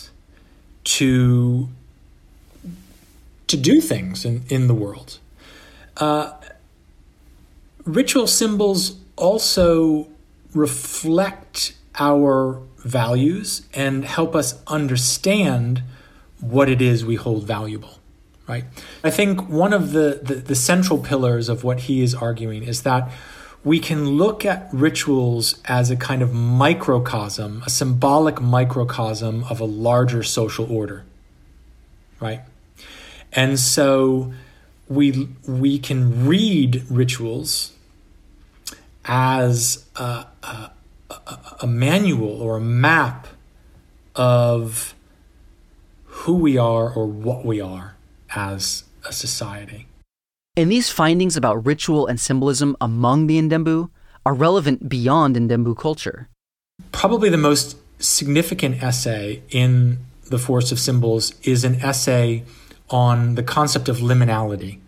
to 0.83 1.69
to 3.47 3.57
do 3.57 3.81
things 3.81 4.23
in, 4.23 4.43
in 4.47 4.67
the 4.67 4.73
world. 4.73 5.19
Uh, 5.97 6.31
ritual 7.83 8.25
symbols 8.25 8.95
also 9.17 10.07
reflect 10.53 11.75
our 11.99 12.61
values 12.77 13.67
and 13.73 14.05
help 14.05 14.35
us 14.35 14.61
understand 14.67 15.83
what 16.39 16.69
it 16.69 16.81
is 16.81 17.05
we 17.05 17.15
hold 17.15 17.43
valuable 17.43 17.99
right 18.47 18.63
i 19.03 19.11
think 19.11 19.47
one 19.47 19.71
of 19.71 19.91
the, 19.91 20.19
the, 20.23 20.35
the 20.35 20.55
central 20.55 20.97
pillars 20.97 21.47
of 21.47 21.63
what 21.63 21.81
he 21.81 22.01
is 22.01 22.15
arguing 22.15 22.63
is 22.63 22.81
that 22.81 23.11
we 23.63 23.79
can 23.79 24.09
look 24.11 24.43
at 24.43 24.67
rituals 24.71 25.61
as 25.65 25.91
a 25.91 25.95
kind 25.95 26.21
of 26.21 26.33
microcosm 26.33 27.63
a 27.65 27.69
symbolic 27.69 28.41
microcosm 28.41 29.43
of 29.45 29.59
a 29.59 29.65
larger 29.65 30.23
social 30.23 30.71
order 30.71 31.03
right 32.19 32.41
and 33.33 33.59
so 33.59 34.33
we 34.87 35.29
we 35.47 35.79
can 35.79 36.27
read 36.27 36.83
rituals 36.89 37.71
as 39.05 39.85
a, 39.95 40.25
a, 40.43 40.71
a, 41.61 41.67
manual 41.67 42.41
or 42.41 42.57
a 42.57 42.61
map 42.61 43.27
of 44.15 44.93
who 46.05 46.35
we 46.35 46.57
are 46.57 46.93
or 46.93 47.07
what 47.07 47.43
we 47.43 47.59
are 47.59 47.95
as 48.35 48.83
a 49.05 49.11
society. 49.11 49.87
And 50.57 50.69
these 50.69 50.89
findings 50.89 51.37
about 51.37 51.65
ritual 51.65 52.07
and 52.07 52.19
symbolism 52.19 52.75
among 52.81 53.27
the 53.27 53.41
Ndembu 53.41 53.89
are 54.25 54.33
relevant 54.33 54.89
beyond 54.89 55.37
Ndembu 55.37 55.77
culture. 55.77 56.27
Probably 56.91 57.29
the 57.29 57.37
most 57.37 57.77
significant 57.99 58.83
essay 58.83 59.43
in 59.49 59.99
The 60.29 60.37
Forest 60.37 60.73
of 60.73 60.79
Symbols 60.79 61.33
is 61.43 61.63
an 61.63 61.75
essay 61.75 62.43
on 62.89 63.35
the 63.35 63.43
concept 63.43 63.87
of 63.87 63.99
liminality, 63.99 64.79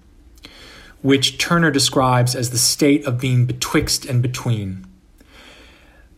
which 1.02 1.38
Turner 1.38 1.71
describes 1.71 2.36
as 2.36 2.49
the 2.49 2.58
state 2.58 3.06
of 3.06 3.21
being 3.21 3.45
betwixt 3.45 4.06
and 4.06 4.21
between. 4.21 4.86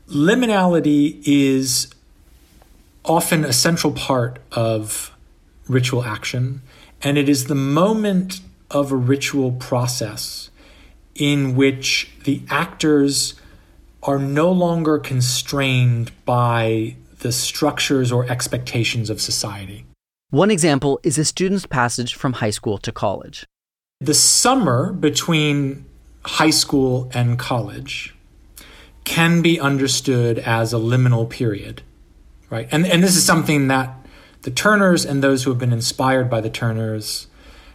Liminality 0.08 1.22
is 1.24 1.94
often 3.04 3.46
a 3.46 3.54
central 3.54 3.94
part 3.94 4.40
of 4.54 5.16
ritual 5.68 6.04
action, 6.04 6.64
and 7.04 7.20
it 7.20 7.30
is 7.30 7.46
the 7.46 7.54
moment 7.54 8.40
of 8.72 8.92
a 8.92 8.96
ritual 8.96 9.52
process 9.52 10.50
in 11.16 11.56
which 11.56 12.12
the 12.24 12.42
actors 12.50 13.36
are 14.04 14.20
no 14.20 14.52
longer 14.52 15.00
constrained 15.00 16.12
by 16.26 16.96
the 17.20 17.32
structures 17.32 18.12
or 18.12 18.30
expectations 18.30 19.10
of 19.10 19.20
society. 19.20 19.86
One 20.30 20.52
example 20.52 21.00
is 21.04 21.18
a 21.18 21.26
student's 21.26 21.66
passage 21.66 22.14
from 22.14 22.34
high 22.34 22.50
school 22.50 22.78
to 22.80 22.92
college. 22.92 23.46
The 24.02 24.14
summer 24.14 24.92
between 24.92 25.86
high 26.24 26.50
school 26.50 27.10
and 27.14 27.40
college 27.40 28.14
can 29.06 29.42
be 29.42 29.60
understood 29.60 30.40
as 30.40 30.74
a 30.74 30.78
liminal 30.78 31.30
period, 31.30 31.84
right? 32.50 32.68
And, 32.72 32.86
and 32.86 33.02
this 33.02 33.16
is 33.16 33.26
something 33.26 33.70
that 33.70 33.96
the 34.42 34.52
Turners 34.52 35.06
and 35.06 35.24
those 35.24 35.44
who 35.44 35.52
have 35.52 35.60
been 35.60 35.74
inspired 35.74 36.30
by 36.30 36.42
the 36.42 36.50
Turners 36.50 37.28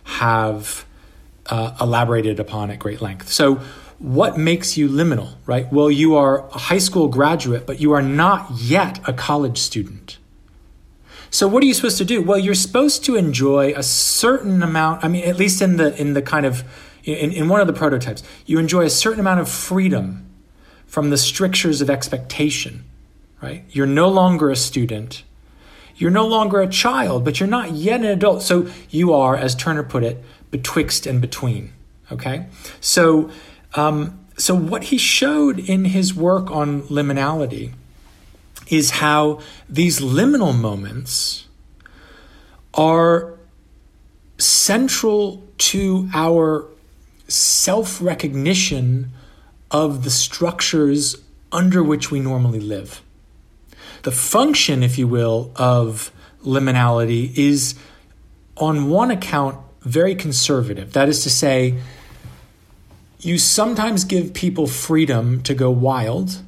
have 0.04 0.84
uh, 1.46 1.76
elaborated 1.80 2.40
upon 2.40 2.70
at 2.70 2.78
great 2.78 3.00
length. 3.00 3.28
So, 3.28 3.60
what 3.98 4.38
makes 4.38 4.78
you 4.78 4.88
liminal, 4.88 5.34
right? 5.44 5.70
Well, 5.70 5.90
you 5.90 6.16
are 6.16 6.48
a 6.48 6.58
high 6.58 6.78
school 6.78 7.08
graduate, 7.08 7.66
but 7.66 7.80
you 7.80 7.92
are 7.92 8.00
not 8.00 8.50
yet 8.52 8.98
a 9.06 9.12
college 9.12 9.58
student. 9.58 10.16
So 11.30 11.46
what 11.46 11.62
are 11.62 11.66
you 11.66 11.74
supposed 11.74 11.98
to 11.98 12.04
do? 12.04 12.22
Well, 12.22 12.38
you're 12.38 12.54
supposed 12.54 13.04
to 13.04 13.14
enjoy 13.14 13.72
a 13.74 13.82
certain 13.82 14.62
amount. 14.62 15.04
I 15.04 15.08
mean, 15.08 15.24
at 15.24 15.36
least 15.36 15.62
in 15.62 15.76
the 15.76 15.98
in 16.00 16.14
the 16.14 16.22
kind 16.22 16.44
of 16.44 16.64
in, 17.04 17.32
in 17.32 17.48
one 17.48 17.60
of 17.60 17.68
the 17.68 17.72
prototypes, 17.72 18.22
you 18.46 18.58
enjoy 18.58 18.84
a 18.84 18.90
certain 18.90 19.20
amount 19.20 19.40
of 19.40 19.48
freedom 19.48 20.28
from 20.86 21.10
the 21.10 21.16
strictures 21.16 21.80
of 21.80 21.88
expectation. 21.88 22.84
Right? 23.40 23.64
You're 23.70 23.86
no 23.86 24.08
longer 24.08 24.50
a 24.50 24.56
student. 24.56 25.22
You're 26.00 26.10
no 26.10 26.26
longer 26.26 26.60
a 26.60 26.68
child, 26.68 27.24
but 27.24 27.38
you're 27.38 27.48
not 27.48 27.72
yet 27.72 28.00
an 28.00 28.06
adult. 28.06 28.42
So 28.42 28.68
you 28.88 29.12
are, 29.12 29.36
as 29.36 29.54
Turner 29.54 29.82
put 29.82 30.02
it, 30.02 30.24
betwixt 30.50 31.06
and 31.06 31.20
between. 31.20 31.72
Okay? 32.10 32.46
So 32.80 33.30
um, 33.74 34.18
so 34.40 34.54
what 34.54 34.84
he 34.84 34.96
showed 34.96 35.58
in 35.58 35.84
his 35.84 36.14
work 36.14 36.50
on 36.50 36.82
liminality 36.82 37.72
is 38.68 38.92
how 38.92 39.40
these 39.68 40.00
liminal 40.00 40.58
moments 40.58 41.46
are 42.72 43.34
central 44.38 45.46
to 45.58 46.08
our 46.14 46.66
self 47.28 48.00
recognition 48.00 49.10
of 49.70 50.04
the 50.04 50.10
structures 50.10 51.16
under 51.52 51.82
which 51.82 52.10
we 52.10 52.18
normally 52.18 52.60
live. 52.60 53.02
The 54.02 54.12
function, 54.12 54.82
if 54.82 54.98
you 54.98 55.06
will, 55.06 55.52
of 55.56 56.12
liminality 56.44 57.36
is, 57.36 57.74
on 58.56 58.88
one 58.88 59.10
account, 59.10 59.58
very 59.82 60.14
conservative. 60.14 60.92
That 60.92 61.08
is 61.08 61.22
to 61.24 61.30
say, 61.30 61.78
you 63.18 63.38
sometimes 63.38 64.04
give 64.04 64.32
people 64.32 64.66
freedom 64.66 65.42
to 65.42 65.54
go 65.54 65.70
wild 65.70 66.42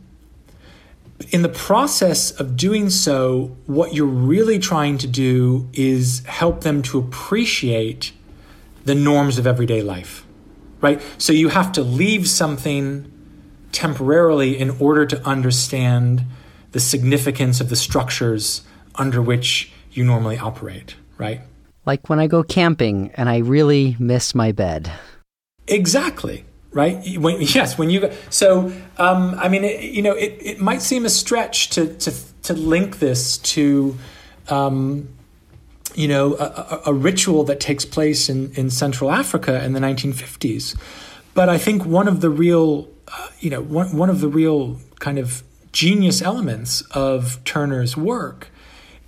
in 1.30 1.42
the 1.42 1.48
process 1.48 2.30
of 2.30 2.56
doing 2.56 2.90
so, 2.90 3.56
what 3.66 3.94
you're 3.94 4.06
really 4.06 4.58
trying 4.58 4.98
to 4.98 5.06
do 5.06 5.68
is 5.72 6.24
help 6.26 6.62
them 6.62 6.82
to 6.82 6.98
appreciate 6.98 8.12
the 8.84 8.94
norms 8.94 9.38
of 9.38 9.46
everyday 9.46 9.82
life, 9.82 10.24
right? 10.80 11.00
So 11.18 11.32
you 11.32 11.50
have 11.50 11.72
to 11.72 11.82
leave 11.82 12.28
something 12.28 13.10
temporarily 13.70 14.58
in 14.58 14.70
order 14.70 15.06
to 15.06 15.24
understand 15.26 16.24
the 16.72 16.80
significance 16.80 17.60
of 17.60 17.68
the 17.68 17.76
structures 17.76 18.62
under 18.96 19.22
which 19.22 19.72
you 19.92 20.04
normally 20.04 20.38
operate, 20.38 20.96
right? 21.18 21.40
Like 21.86 22.08
when 22.08 22.18
I 22.18 22.26
go 22.26 22.42
camping 22.42 23.10
and 23.14 23.28
I 23.28 23.38
really 23.38 23.96
miss 23.98 24.34
my 24.34 24.52
bed. 24.52 24.90
Exactly 25.66 26.44
right? 26.72 27.18
When, 27.18 27.36
yes, 27.40 27.78
when 27.78 27.90
you 27.90 28.10
so 28.30 28.72
um, 28.98 29.34
I 29.38 29.48
mean, 29.48 29.64
it, 29.64 29.82
you 29.82 30.02
know, 30.02 30.14
it, 30.14 30.36
it 30.40 30.60
might 30.60 30.82
seem 30.82 31.04
a 31.04 31.10
stretch 31.10 31.70
to 31.70 31.94
to 31.94 32.12
to 32.44 32.54
link 32.54 32.98
this 32.98 33.38
to. 33.38 33.96
Um, 34.48 35.08
you 35.94 36.08
know, 36.08 36.36
a, 36.36 36.80
a, 36.86 36.94
ritual 36.94 37.44
that 37.44 37.60
takes 37.60 37.84
place 37.84 38.30
in, 38.30 38.50
in 38.54 38.70
Central 38.70 39.10
Africa 39.10 39.62
in 39.62 39.74
the 39.74 39.80
1950s. 39.80 40.74
But 41.34 41.50
I 41.50 41.58
think 41.58 41.84
one 41.84 42.08
of 42.08 42.22
the 42.22 42.30
real, 42.30 42.88
uh, 43.08 43.28
you 43.40 43.50
know, 43.50 43.60
one, 43.60 43.94
one 43.94 44.08
of 44.08 44.22
the 44.22 44.28
real 44.28 44.80
kind 45.00 45.18
of 45.18 45.42
genius 45.72 46.22
elements 46.22 46.82
of 46.92 47.42
Turner's 47.44 47.96
work 47.96 48.50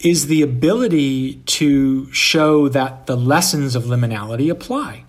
is 0.00 0.26
the 0.26 0.42
ability 0.42 1.36
to 1.46 2.12
show 2.12 2.68
that 2.68 3.06
the 3.06 3.16
lessons 3.16 3.74
of 3.74 3.84
liminality 3.84 4.50
apply. 4.50 5.04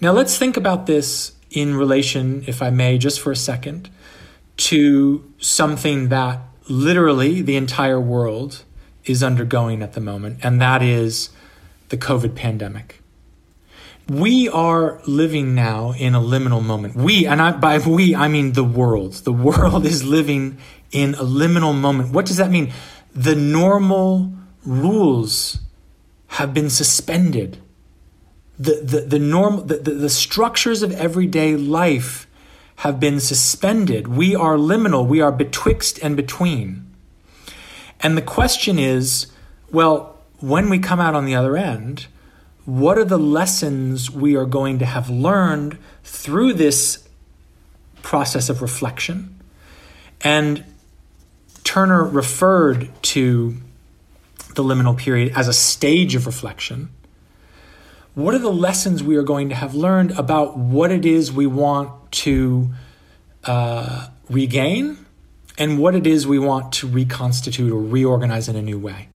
Now, 0.00 0.12
let's 0.12 0.38
think 0.38 0.56
about 0.56 0.86
this 0.86 1.32
in 1.50 1.74
relation, 1.74 2.44
if 2.46 2.62
I 2.62 2.70
may, 2.70 2.98
just 2.98 3.20
for 3.20 3.32
a 3.32 3.36
second, 3.36 3.90
to 4.58 5.24
something 5.38 6.08
that 6.08 6.40
literally 6.68 7.42
the 7.42 7.56
entire 7.56 8.00
world 8.00 8.64
is 9.04 9.22
undergoing 9.22 9.82
at 9.82 9.92
the 9.92 10.00
moment, 10.00 10.40
and 10.42 10.60
that 10.60 10.82
is 10.82 11.30
the 11.88 11.96
COVID 11.96 12.34
pandemic. 12.34 13.00
We 14.08 14.48
are 14.48 15.00
living 15.06 15.54
now 15.54 15.92
in 15.92 16.14
a 16.14 16.20
liminal 16.20 16.62
moment. 16.62 16.94
We, 16.94 17.26
and 17.26 17.42
I, 17.42 17.52
by 17.52 17.78
we, 17.78 18.14
I 18.14 18.28
mean 18.28 18.52
the 18.52 18.64
world. 18.64 19.14
The 19.14 19.32
world 19.32 19.84
is 19.84 20.04
living 20.04 20.58
in 20.92 21.14
a 21.14 21.24
liminal 21.24 21.74
moment. 21.74 22.12
What 22.12 22.26
does 22.26 22.36
that 22.36 22.50
mean? 22.50 22.72
The 23.12 23.34
normal 23.34 24.32
rules 24.64 25.58
have 26.28 26.54
been 26.54 26.70
suspended. 26.70 27.58
The, 28.58 28.80
the, 28.82 29.00
the, 29.00 29.18
norm, 29.18 29.66
the, 29.66 29.78
the, 29.78 29.90
the 29.92 30.10
structures 30.10 30.82
of 30.82 30.92
everyday 30.92 31.56
life 31.56 32.26
have 32.76 33.00
been 33.00 33.20
suspended. 33.20 34.06
We 34.08 34.36
are 34.36 34.56
liminal. 34.56 35.06
We 35.06 35.20
are 35.20 35.32
betwixt 35.32 35.98
and 36.02 36.16
between. 36.16 36.86
And 38.00 38.16
the 38.16 38.22
question 38.22 38.78
is 38.78 39.26
well, 39.72 40.18
when 40.38 40.70
we 40.70 40.78
come 40.78 41.00
out 41.00 41.14
on 41.14 41.24
the 41.24 41.34
other 41.34 41.56
end, 41.56 42.06
what 42.66 42.98
are 42.98 43.04
the 43.04 43.18
lessons 43.18 44.10
we 44.10 44.36
are 44.36 44.44
going 44.44 44.80
to 44.80 44.84
have 44.84 45.08
learned 45.08 45.78
through 46.02 46.52
this 46.52 47.08
process 48.02 48.48
of 48.48 48.60
reflection? 48.60 49.40
And 50.20 50.64
Turner 51.62 52.04
referred 52.04 52.90
to 53.02 53.56
the 54.54 54.64
liminal 54.64 54.96
period 54.96 55.32
as 55.36 55.46
a 55.46 55.52
stage 55.52 56.16
of 56.16 56.26
reflection. 56.26 56.90
What 58.14 58.34
are 58.34 58.38
the 58.38 58.52
lessons 58.52 59.02
we 59.02 59.16
are 59.16 59.22
going 59.22 59.48
to 59.50 59.54
have 59.54 59.74
learned 59.74 60.12
about 60.12 60.56
what 60.56 60.90
it 60.90 61.06
is 61.06 61.32
we 61.32 61.46
want 61.46 62.10
to 62.12 62.70
uh, 63.44 64.08
regain 64.28 65.04
and 65.56 65.78
what 65.78 65.94
it 65.94 66.06
is 66.06 66.26
we 66.26 66.38
want 66.38 66.72
to 66.74 66.88
reconstitute 66.88 67.72
or 67.72 67.80
reorganize 67.80 68.48
in 68.48 68.56
a 68.56 68.62
new 68.62 68.78
way? 68.78 69.08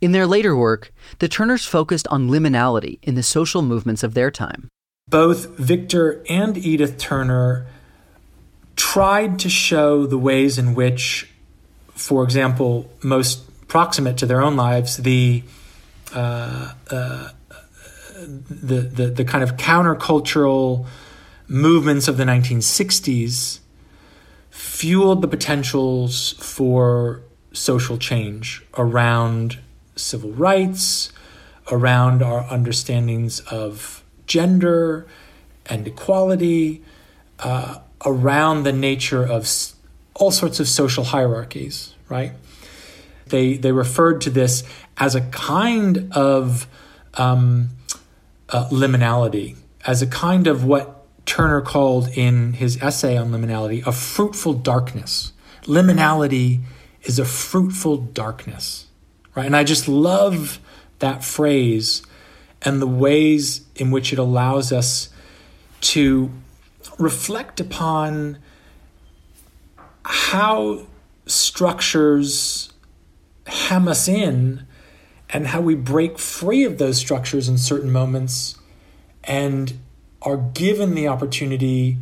In 0.00 0.12
their 0.12 0.26
later 0.26 0.56
work, 0.56 0.92
the 1.18 1.28
Turners 1.28 1.64
focused 1.64 2.06
on 2.08 2.28
liminality 2.28 2.98
in 3.02 3.14
the 3.14 3.22
social 3.22 3.62
movements 3.62 4.02
of 4.02 4.14
their 4.14 4.30
time. 4.30 4.68
Both 5.08 5.56
Victor 5.58 6.24
and 6.28 6.56
Edith 6.56 6.98
Turner 6.98 7.66
tried 8.76 9.38
to 9.40 9.48
show 9.48 10.06
the 10.06 10.18
ways 10.18 10.58
in 10.58 10.74
which, 10.74 11.30
for 11.94 12.24
example, 12.24 12.90
most 13.02 13.68
proximate 13.68 14.16
to 14.18 14.26
their 14.26 14.42
own 14.42 14.56
lives, 14.56 14.98
the 14.98 15.42
uh, 16.14 16.72
uh, 16.90 17.30
the, 18.16 18.80
the 18.80 19.06
the 19.08 19.24
kind 19.24 19.42
of 19.42 19.56
countercultural 19.56 20.86
movements 21.48 22.08
of 22.08 22.16
the 22.16 22.24
1960s 22.24 23.58
fueled 24.50 25.22
the 25.22 25.28
potentials 25.28 26.32
for 26.38 27.20
social 27.52 27.98
change 27.98 28.64
around 28.76 29.58
civil 29.96 30.32
rights, 30.32 31.12
around 31.70 32.22
our 32.22 32.44
understandings 32.50 33.40
of 33.40 34.04
gender 34.26 35.06
and 35.66 35.86
equality, 35.86 36.82
uh, 37.38 37.78
around 38.04 38.64
the 38.64 38.72
nature 38.72 39.24
of 39.24 39.48
all 40.14 40.30
sorts 40.30 40.60
of 40.60 40.68
social 40.68 41.04
hierarchies, 41.04 41.94
right? 42.08 42.32
They, 43.26 43.56
they 43.56 43.72
referred 43.72 44.20
to 44.22 44.30
this 44.30 44.62
as 44.98 45.14
a 45.14 45.22
kind 45.22 46.12
of 46.12 46.66
um, 47.14 47.70
uh, 48.50 48.68
liminality, 48.68 49.56
as 49.86 50.02
a 50.02 50.06
kind 50.06 50.46
of 50.46 50.64
what 50.64 51.00
Turner 51.26 51.62
called 51.62 52.08
in 52.08 52.52
his 52.52 52.80
essay 52.82 53.16
on 53.16 53.30
liminality 53.30 53.84
a 53.86 53.92
fruitful 53.92 54.52
darkness. 54.52 55.32
Liminality 55.62 56.60
is 57.02 57.18
a 57.18 57.24
fruitful 57.24 57.96
darkness 57.96 58.83
right? 59.34 59.46
And 59.46 59.56
I 59.56 59.64
just 59.64 59.88
love 59.88 60.58
that 60.98 61.24
phrase 61.24 62.02
and 62.62 62.80
the 62.80 62.86
ways 62.86 63.66
in 63.76 63.90
which 63.90 64.12
it 64.12 64.18
allows 64.18 64.72
us 64.72 65.10
to 65.80 66.30
reflect 66.98 67.60
upon 67.60 68.38
how 70.04 70.86
structures 71.26 72.72
hem 73.46 73.88
us 73.88 74.08
in 74.08 74.66
and 75.30 75.48
how 75.48 75.60
we 75.60 75.74
break 75.74 76.18
free 76.18 76.64
of 76.64 76.78
those 76.78 76.96
structures 76.96 77.48
in 77.48 77.58
certain 77.58 77.90
moments 77.90 78.58
and 79.24 79.74
are 80.22 80.36
given 80.36 80.94
the 80.94 81.08
opportunity 81.08 81.98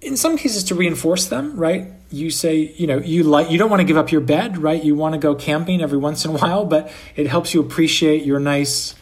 in 0.00 0.16
some 0.16 0.36
cases 0.36 0.64
to 0.64 0.74
reinforce 0.74 1.26
them 1.26 1.56
right 1.56 1.88
you 2.10 2.30
say 2.30 2.72
you 2.76 2.86
know 2.86 2.98
you 2.98 3.22
like 3.22 3.50
you 3.50 3.58
don't 3.58 3.70
want 3.70 3.80
to 3.80 3.84
give 3.84 3.96
up 3.96 4.12
your 4.12 4.20
bed 4.20 4.58
right? 4.58 4.82
You 4.82 4.94
want 4.94 5.14
to 5.14 5.18
go 5.18 5.34
camping 5.34 5.82
every 5.82 5.98
once 5.98 6.24
in 6.24 6.30
a 6.30 6.34
while 6.34 6.64
but 6.64 6.90
it 7.16 7.26
helps 7.26 7.54
you 7.54 7.60
appreciate 7.60 8.24
your 8.24 8.38
nice 8.38 8.94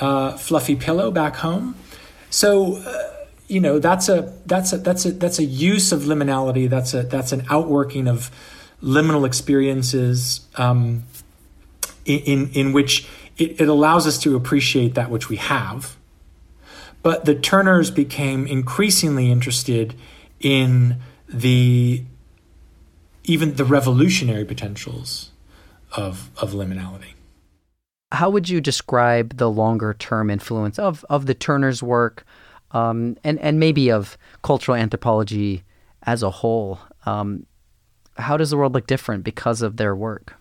uh, 0.00 0.36
fluffy 0.36 0.76
pillow 0.76 1.10
back 1.10 1.36
home. 1.36 1.76
So 2.30 2.76
uh, 2.76 3.26
you 3.48 3.60
know 3.60 3.78
that's 3.78 4.08
a 4.08 4.32
that's 4.46 4.72
a 4.72 4.78
that's 4.78 5.04
a 5.04 5.12
that's 5.12 5.38
a 5.38 5.44
use 5.44 5.92
of 5.92 6.02
liminality. 6.02 6.68
That's 6.68 6.94
a 6.94 7.02
that's 7.02 7.32
an 7.32 7.46
outworking 7.50 8.08
of 8.08 8.30
liminal 8.82 9.26
experiences 9.26 10.46
um, 10.56 11.04
in 12.04 12.50
in 12.50 12.72
which 12.72 13.08
it, 13.36 13.60
it 13.60 13.68
allows 13.68 14.06
us 14.06 14.18
to 14.20 14.36
appreciate 14.36 14.94
that 14.94 15.10
which 15.10 15.28
we 15.28 15.36
have. 15.36 15.96
But 17.02 17.26
the 17.26 17.34
turners 17.34 17.90
became 17.90 18.46
increasingly 18.46 19.30
interested 19.30 19.94
in 20.40 21.00
the 21.28 22.02
even 23.24 23.54
the 23.54 23.64
revolutionary 23.64 24.44
potentials 24.44 25.30
of, 25.96 26.30
of 26.36 26.52
liminality. 26.52 27.14
How 28.12 28.30
would 28.30 28.48
you 28.48 28.60
describe 28.60 29.38
the 29.38 29.50
longer 29.50 29.94
term 29.94 30.30
influence 30.30 30.78
of, 30.78 31.04
of 31.10 31.26
the 31.26 31.34
Turner's 31.34 31.82
work 31.82 32.24
um, 32.70 33.16
and, 33.24 33.38
and 33.40 33.58
maybe 33.58 33.90
of 33.90 34.16
cultural 34.42 34.76
anthropology 34.76 35.64
as 36.02 36.22
a 36.22 36.30
whole? 36.30 36.78
Um, 37.06 37.46
how 38.16 38.36
does 38.36 38.50
the 38.50 38.56
world 38.56 38.74
look 38.74 38.86
different 38.86 39.24
because 39.24 39.62
of 39.62 39.76
their 39.76 39.96
work? 39.96 40.34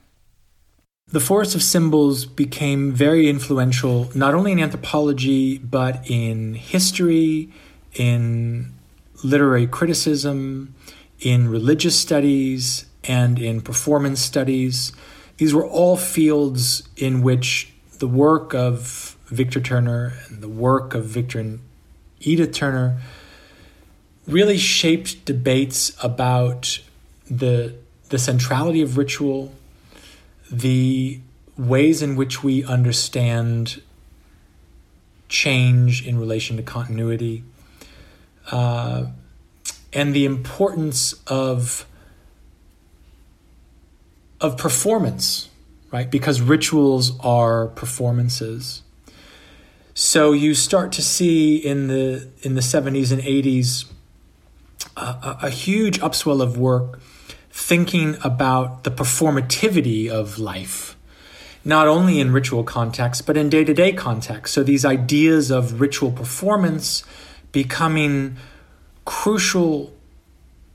The 1.08 1.19
Forest 1.19 1.56
of 1.56 1.63
Symbols 1.63 2.26
became 2.26 2.91
very 2.91 3.30
influential 3.30 4.10
not 4.15 4.34
only 4.34 4.52
in 4.52 4.60
anthropology, 4.60 5.58
but 5.58 6.02
in 6.10 6.54
history, 6.54 7.50
in 7.93 8.74
literary 9.24 9.67
criticism, 9.67 10.74
in 11.19 11.49
religious 11.49 11.99
studies 11.99 12.86
and 13.04 13.39
in 13.39 13.62
performance 13.62 14.21
studies. 14.21 14.91
These 15.38 15.54
were 15.54 15.65
all 15.65 15.97
fields 15.97 16.84
in 16.95 17.21
which 17.21 17.73
the 17.99 18.08
work 18.08 18.54
of 18.54 19.17
Victor 19.28 19.60
Turner 19.60 20.13
and 20.28 20.41
the 20.41 20.49
work 20.49 20.93
of 20.93 21.06
Victor 21.06 21.39
and 21.39 21.60
Edith 22.19 22.54
Turner 22.54 23.02
really 24.28 24.58
shaped 24.58 25.26
debates 25.26 25.95
about 26.04 26.80
the, 27.30 27.76
the 28.10 28.17
centrality 28.17 28.82
of 28.82 28.97
ritual, 28.97 29.54
the 30.52 31.19
ways 31.58 32.02
in 32.02 32.15
which 32.15 32.43
we 32.43 32.63
understand 32.63 33.82
change 35.30 36.06
in 36.06 36.17
relation 36.17 36.58
to 36.58 36.63
continuity. 36.63 37.43
Uh, 38.52 39.06
and 39.93 40.13
the 40.13 40.25
importance 40.25 41.13
of 41.27 41.86
of 44.41 44.58
performance, 44.58 45.49
right? 45.91 46.12
Because 46.12 46.41
rituals 46.41 47.17
are 47.21 47.67
performances. 47.67 48.81
So 49.94 50.33
you 50.33 50.54
start 50.54 50.91
to 50.94 51.02
see 51.02 51.56
in 51.56 51.87
the 51.87 52.29
in 52.41 52.56
the 52.56 52.62
70s 52.62 53.12
and 53.12 53.21
80s 53.21 53.85
a, 54.98 55.37
a 55.44 55.50
huge 55.50 56.00
upswell 56.00 56.41
of 56.41 56.58
work 56.58 57.00
thinking 57.50 58.17
about 58.23 58.83
the 58.83 58.91
performativity 58.91 60.10
of 60.10 60.39
life, 60.39 60.98
not 61.63 61.87
only 61.87 62.19
in 62.19 62.33
ritual 62.33 62.63
context, 62.63 63.25
but 63.27 63.37
in 63.37 63.50
day 63.50 63.63
to 63.63 63.73
day 63.73 63.94
context. 63.94 64.54
So 64.54 64.63
these 64.63 64.83
ideas 64.83 65.52
of 65.52 65.79
ritual 65.79 66.12
performance 66.12 67.04
becoming 67.52 68.37
crucial 69.06 69.93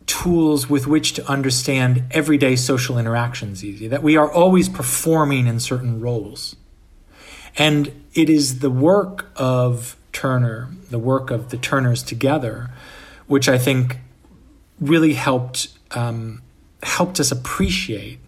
tools 0.06 0.68
with 0.68 0.86
which 0.86 1.12
to 1.12 1.30
understand 1.30 2.04
everyday 2.10 2.56
social 2.56 2.98
interactions 2.98 3.64
easy, 3.64 3.88
that 3.88 4.02
we 4.02 4.16
are 4.16 4.30
always 4.30 4.68
performing 4.68 5.46
in 5.46 5.60
certain 5.60 6.00
roles. 6.00 6.56
And 7.56 8.04
it 8.14 8.30
is 8.30 8.60
the 8.60 8.70
work 8.70 9.26
of 9.36 9.96
Turner, 10.12 10.68
the 10.90 10.98
work 10.98 11.30
of 11.30 11.50
the 11.50 11.56
Turners 11.56 12.02
together, 12.02 12.70
which 13.26 13.48
I 13.48 13.58
think 13.58 13.98
really 14.80 15.14
helped 15.14 15.68
um, 15.90 16.42
helped 16.82 17.18
us 17.20 17.32
appreciate 17.32 18.18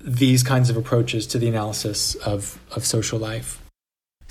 these 0.00 0.42
kinds 0.42 0.70
of 0.70 0.76
approaches 0.76 1.26
to 1.28 1.38
the 1.38 1.48
analysis 1.48 2.14
of, 2.16 2.58
of 2.74 2.86
social 2.86 3.18
life. 3.18 3.62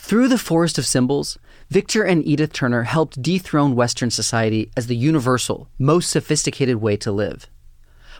Through 0.07 0.29
the 0.29 0.37
Forest 0.37 0.77
of 0.77 0.85
Symbols, 0.85 1.37
Victor 1.69 2.01
and 2.01 2.25
Edith 2.25 2.53
Turner 2.53 2.83
helped 2.83 3.21
dethrone 3.21 3.75
Western 3.75 4.09
society 4.09 4.71
as 4.77 4.87
the 4.87 4.95
universal, 4.95 5.67
most 5.77 6.09
sophisticated 6.09 6.77
way 6.77 6.95
to 6.95 7.11
live. 7.11 7.47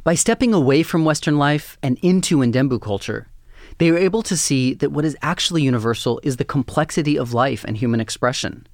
By 0.03 0.13
stepping 0.13 0.53
away 0.53 0.83
from 0.83 1.05
Western 1.05 1.37
life 1.37 1.77
and 1.81 1.97
into 2.01 2.39
Ndembu 2.39 2.81
culture, 2.81 3.29
they 3.77 3.89
were 3.89 3.97
able 3.97 4.21
to 4.23 4.35
see 4.35 4.73
that 4.73 4.91
what 4.91 5.05
is 5.05 5.15
actually 5.21 5.61
universal 5.61 6.19
is 6.23 6.35
the 6.35 6.43
complexity 6.43 7.17
of 7.17 7.33
life 7.33 7.63
and 7.63 7.77
human 7.77 8.01
expression. 8.01 8.67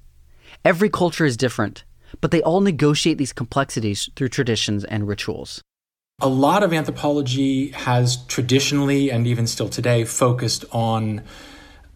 Every 0.64 0.90
culture 0.90 1.24
is 1.24 1.36
different, 1.36 1.84
but 2.20 2.32
they 2.32 2.42
all 2.42 2.62
negotiate 2.62 3.18
these 3.18 3.32
complexities 3.32 4.10
through 4.16 4.30
traditions 4.30 4.82
and 4.82 5.06
rituals. 5.06 5.62
A 6.20 6.28
lot 6.28 6.64
of 6.64 6.72
anthropology 6.72 7.68
has 7.68 8.24
traditionally 8.26 9.12
and 9.12 9.24
even 9.28 9.46
still 9.46 9.68
today 9.68 10.04
focused 10.04 10.64
on, 10.72 11.22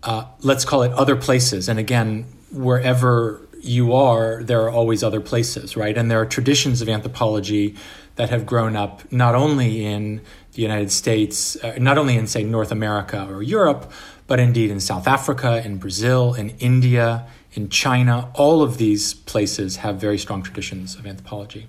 uh, 0.03 0.25
let's 0.41 0.65
call 0.65 0.83
it 0.83 0.93
other 0.93 1.17
places. 1.17 1.69
And 1.69 1.79
again, 1.79 2.27
wherever 2.51 3.47
you 3.61 3.93
are, 3.93 4.43
there 4.43 4.63
are 4.63 4.71
always 4.71 5.03
other 5.03 5.21
places, 5.21 5.77
right? 5.77 5.97
And 5.97 6.11
there 6.11 6.21
are 6.21 6.27
traditions 6.27 6.81
of 6.81 6.89
anthropology 6.89 7.75
that 8.17 8.31
have 8.31 8.47
grown 8.47 8.77
up 8.77 9.11
not 9.13 9.35
only 9.35 9.85
in 9.85 10.21
the 10.53 10.63
United 10.63 10.91
States, 10.91 11.57
uh, 11.63 11.77
not 11.79 11.99
only 11.99 12.17
in, 12.17 12.27
say, 12.27 12.43
North 12.43 12.73
America 12.73 13.27
or 13.31 13.43
Europe, 13.43 13.91
but 14.27 14.39
indeed 14.39 14.71
in 14.71 14.81
South 14.81 15.07
Africa, 15.07 15.63
in 15.65 15.79
Brazil, 15.79 16.35
in 16.35 16.51
India, 16.59 17.27
in 17.53 17.69
China. 17.69 18.31
All 18.35 18.63
of 18.63 18.79
these 18.79 19.15
places 19.15 19.77
have 19.77 19.97
very 19.97 20.19
strong 20.19 20.43
traditions 20.43 20.97
of 20.97 21.07
anthropology. 21.07 21.69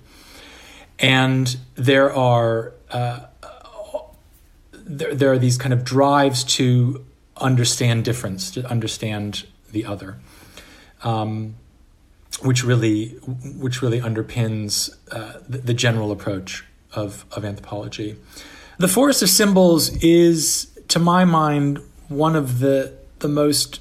And 0.98 1.56
there 1.76 2.12
are 2.14 2.74
uh, 2.90 3.20
there, 4.72 5.14
there 5.14 5.32
are 5.32 5.38
these 5.38 5.56
kind 5.56 5.72
of 5.72 5.84
drives 5.84 6.42
to 6.44 7.04
understand 7.40 8.04
difference, 8.04 8.50
to 8.52 8.68
understand 8.68 9.46
the 9.72 9.84
other, 9.84 10.18
um, 11.02 11.56
which 12.42 12.64
really 12.64 13.08
which 13.58 13.82
really 13.82 14.00
underpins 14.00 14.90
uh, 15.10 15.40
the, 15.48 15.58
the, 15.58 15.74
general 15.74 16.12
approach 16.12 16.64
of 16.92 17.24
of 17.32 17.44
anthropology. 17.44 18.16
The 18.78 18.88
Forest 18.88 19.22
of 19.22 19.28
Symbols 19.28 19.90
is, 20.02 20.70
to 20.88 20.98
my 20.98 21.24
mind, 21.24 21.80
one 22.08 22.34
of 22.34 22.60
the 22.60 22.94
the 23.18 23.28
most 23.28 23.80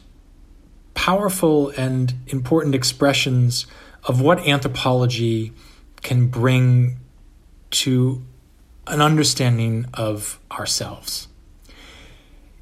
powerful 0.94 1.70
and 1.78 2.14
important 2.28 2.76
expressions 2.76 3.66
of 4.04 4.20
what 4.20 4.46
anthropology 4.46 5.54
can 6.02 6.28
bring 6.28 7.00
to 7.72 8.22
an 8.88 9.02
understanding 9.02 9.86
of 9.94 10.40
ourselves. 10.52 11.29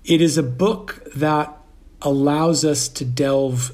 It 0.08 0.22
is 0.22 0.38
a 0.38 0.44
book 0.44 1.02
that 1.18 1.54
allows 2.02 2.64
us 2.64 2.88
to 2.88 3.04
delve 3.04 3.74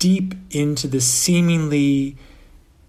deep 0.00 0.34
into 0.50 0.88
the 0.88 1.00
seemingly 1.00 2.16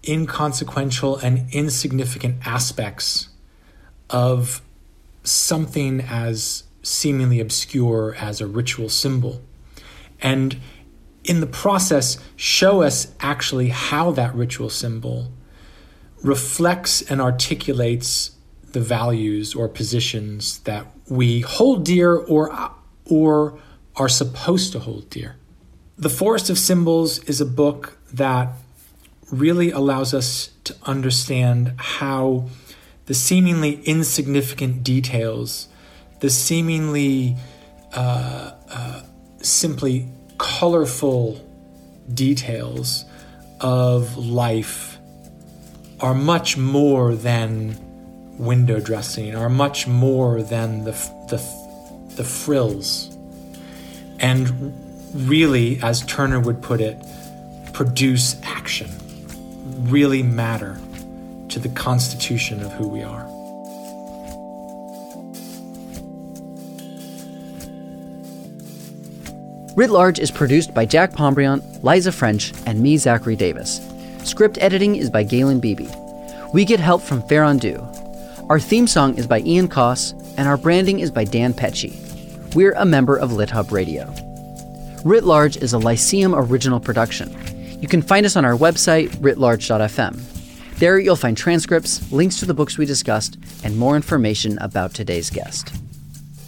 inconsequential 0.06 1.16
and 1.18 1.48
insignificant 1.54 2.44
aspects 2.44 3.28
of 4.10 4.60
something 5.22 6.00
as 6.00 6.64
seemingly 6.82 7.38
obscure 7.38 8.16
as 8.18 8.40
a 8.40 8.46
ritual 8.48 8.88
symbol. 8.88 9.40
And 10.20 10.56
in 11.22 11.38
the 11.38 11.46
process, 11.46 12.18
show 12.34 12.82
us 12.82 13.14
actually 13.20 13.68
how 13.68 14.10
that 14.10 14.34
ritual 14.34 14.68
symbol 14.68 15.30
reflects 16.24 17.02
and 17.02 17.20
articulates 17.22 18.32
the 18.72 18.80
values 18.80 19.54
or 19.54 19.68
positions 19.68 20.58
that 20.60 20.88
we 21.08 21.40
hold 21.40 21.84
dear 21.84 22.14
or, 22.16 22.72
or 23.04 23.58
are 23.96 24.08
supposed 24.08 24.72
to 24.72 24.78
hold 24.80 25.10
dear. 25.10 25.36
The 25.96 26.08
Forest 26.08 26.50
of 26.50 26.58
Symbols 26.58 27.18
is 27.24 27.40
a 27.40 27.46
book 27.46 27.98
that 28.12 28.48
really 29.30 29.70
allows 29.70 30.12
us 30.14 30.50
to 30.64 30.74
understand 30.84 31.74
how 31.76 32.48
the 33.06 33.14
seemingly 33.14 33.80
insignificant 33.82 34.82
details, 34.82 35.68
the 36.20 36.30
seemingly 36.30 37.36
uh, 37.92 38.52
uh, 38.68 39.02
simply 39.40 40.08
colorful 40.38 41.40
details 42.12 43.04
of 43.60 44.16
life 44.16 44.98
are 46.00 46.14
much 46.14 46.56
more 46.56 47.14
than 47.14 47.78
window 48.38 48.80
dressing, 48.80 49.34
are 49.34 49.48
much 49.48 49.86
more 49.86 50.42
than 50.42 50.84
the, 50.84 50.92
the, 51.28 51.42
the 52.16 52.24
frills. 52.24 53.16
And 54.20 54.74
really, 55.14 55.80
as 55.82 56.02
Turner 56.06 56.40
would 56.40 56.62
put 56.62 56.80
it, 56.80 56.98
produce 57.72 58.40
action, 58.42 58.90
really 59.90 60.22
matter 60.22 60.78
to 61.48 61.58
the 61.58 61.68
constitution 61.70 62.62
of 62.62 62.72
who 62.72 62.88
we 62.88 63.02
are. 63.02 63.24
Writ 69.76 69.90
Large 69.90 70.20
is 70.20 70.30
produced 70.30 70.72
by 70.72 70.86
Jack 70.86 71.12
Pombriant, 71.12 71.82
Liza 71.82 72.12
French, 72.12 72.52
and 72.64 72.80
me, 72.80 72.96
Zachary 72.96 73.34
Davis. 73.34 73.80
Script 74.22 74.56
editing 74.60 74.94
is 74.94 75.10
by 75.10 75.24
Galen 75.24 75.58
Beebe. 75.58 75.88
We 76.52 76.64
get 76.64 76.78
help 76.78 77.02
from 77.02 77.26
Farron 77.28 77.58
Dew. 77.58 77.84
Our 78.50 78.60
theme 78.60 78.86
song 78.86 79.16
is 79.16 79.26
by 79.26 79.40
Ian 79.40 79.68
Coss, 79.68 80.12
and 80.36 80.46
our 80.46 80.58
branding 80.58 81.00
is 81.00 81.10
by 81.10 81.24
Dan 81.24 81.54
Pecci. 81.54 81.94
We're 82.54 82.72
a 82.72 82.84
member 82.84 83.16
of 83.16 83.30
LitHub 83.30 83.72
Radio. 83.72 84.04
Writ 85.02 85.24
Large 85.24 85.56
is 85.56 85.72
a 85.72 85.78
Lyceum 85.78 86.34
original 86.34 86.78
production. 86.78 87.34
You 87.80 87.88
can 87.88 88.02
find 88.02 88.26
us 88.26 88.36
on 88.36 88.44
our 88.44 88.52
website, 88.52 89.08
writlarge.fm. 89.16 90.76
There 90.78 90.98
you'll 90.98 91.16
find 91.16 91.38
transcripts, 91.38 92.12
links 92.12 92.38
to 92.40 92.44
the 92.44 92.52
books 92.52 92.76
we 92.76 92.84
discussed, 92.84 93.38
and 93.64 93.78
more 93.78 93.96
information 93.96 94.58
about 94.58 94.92
today's 94.92 95.30
guest. 95.30 95.70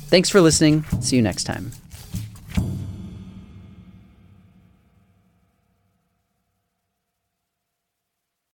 Thanks 0.08 0.28
for 0.28 0.42
listening. 0.42 0.84
See 1.00 1.16
you 1.16 1.22
next 1.22 1.44
time. 1.44 1.72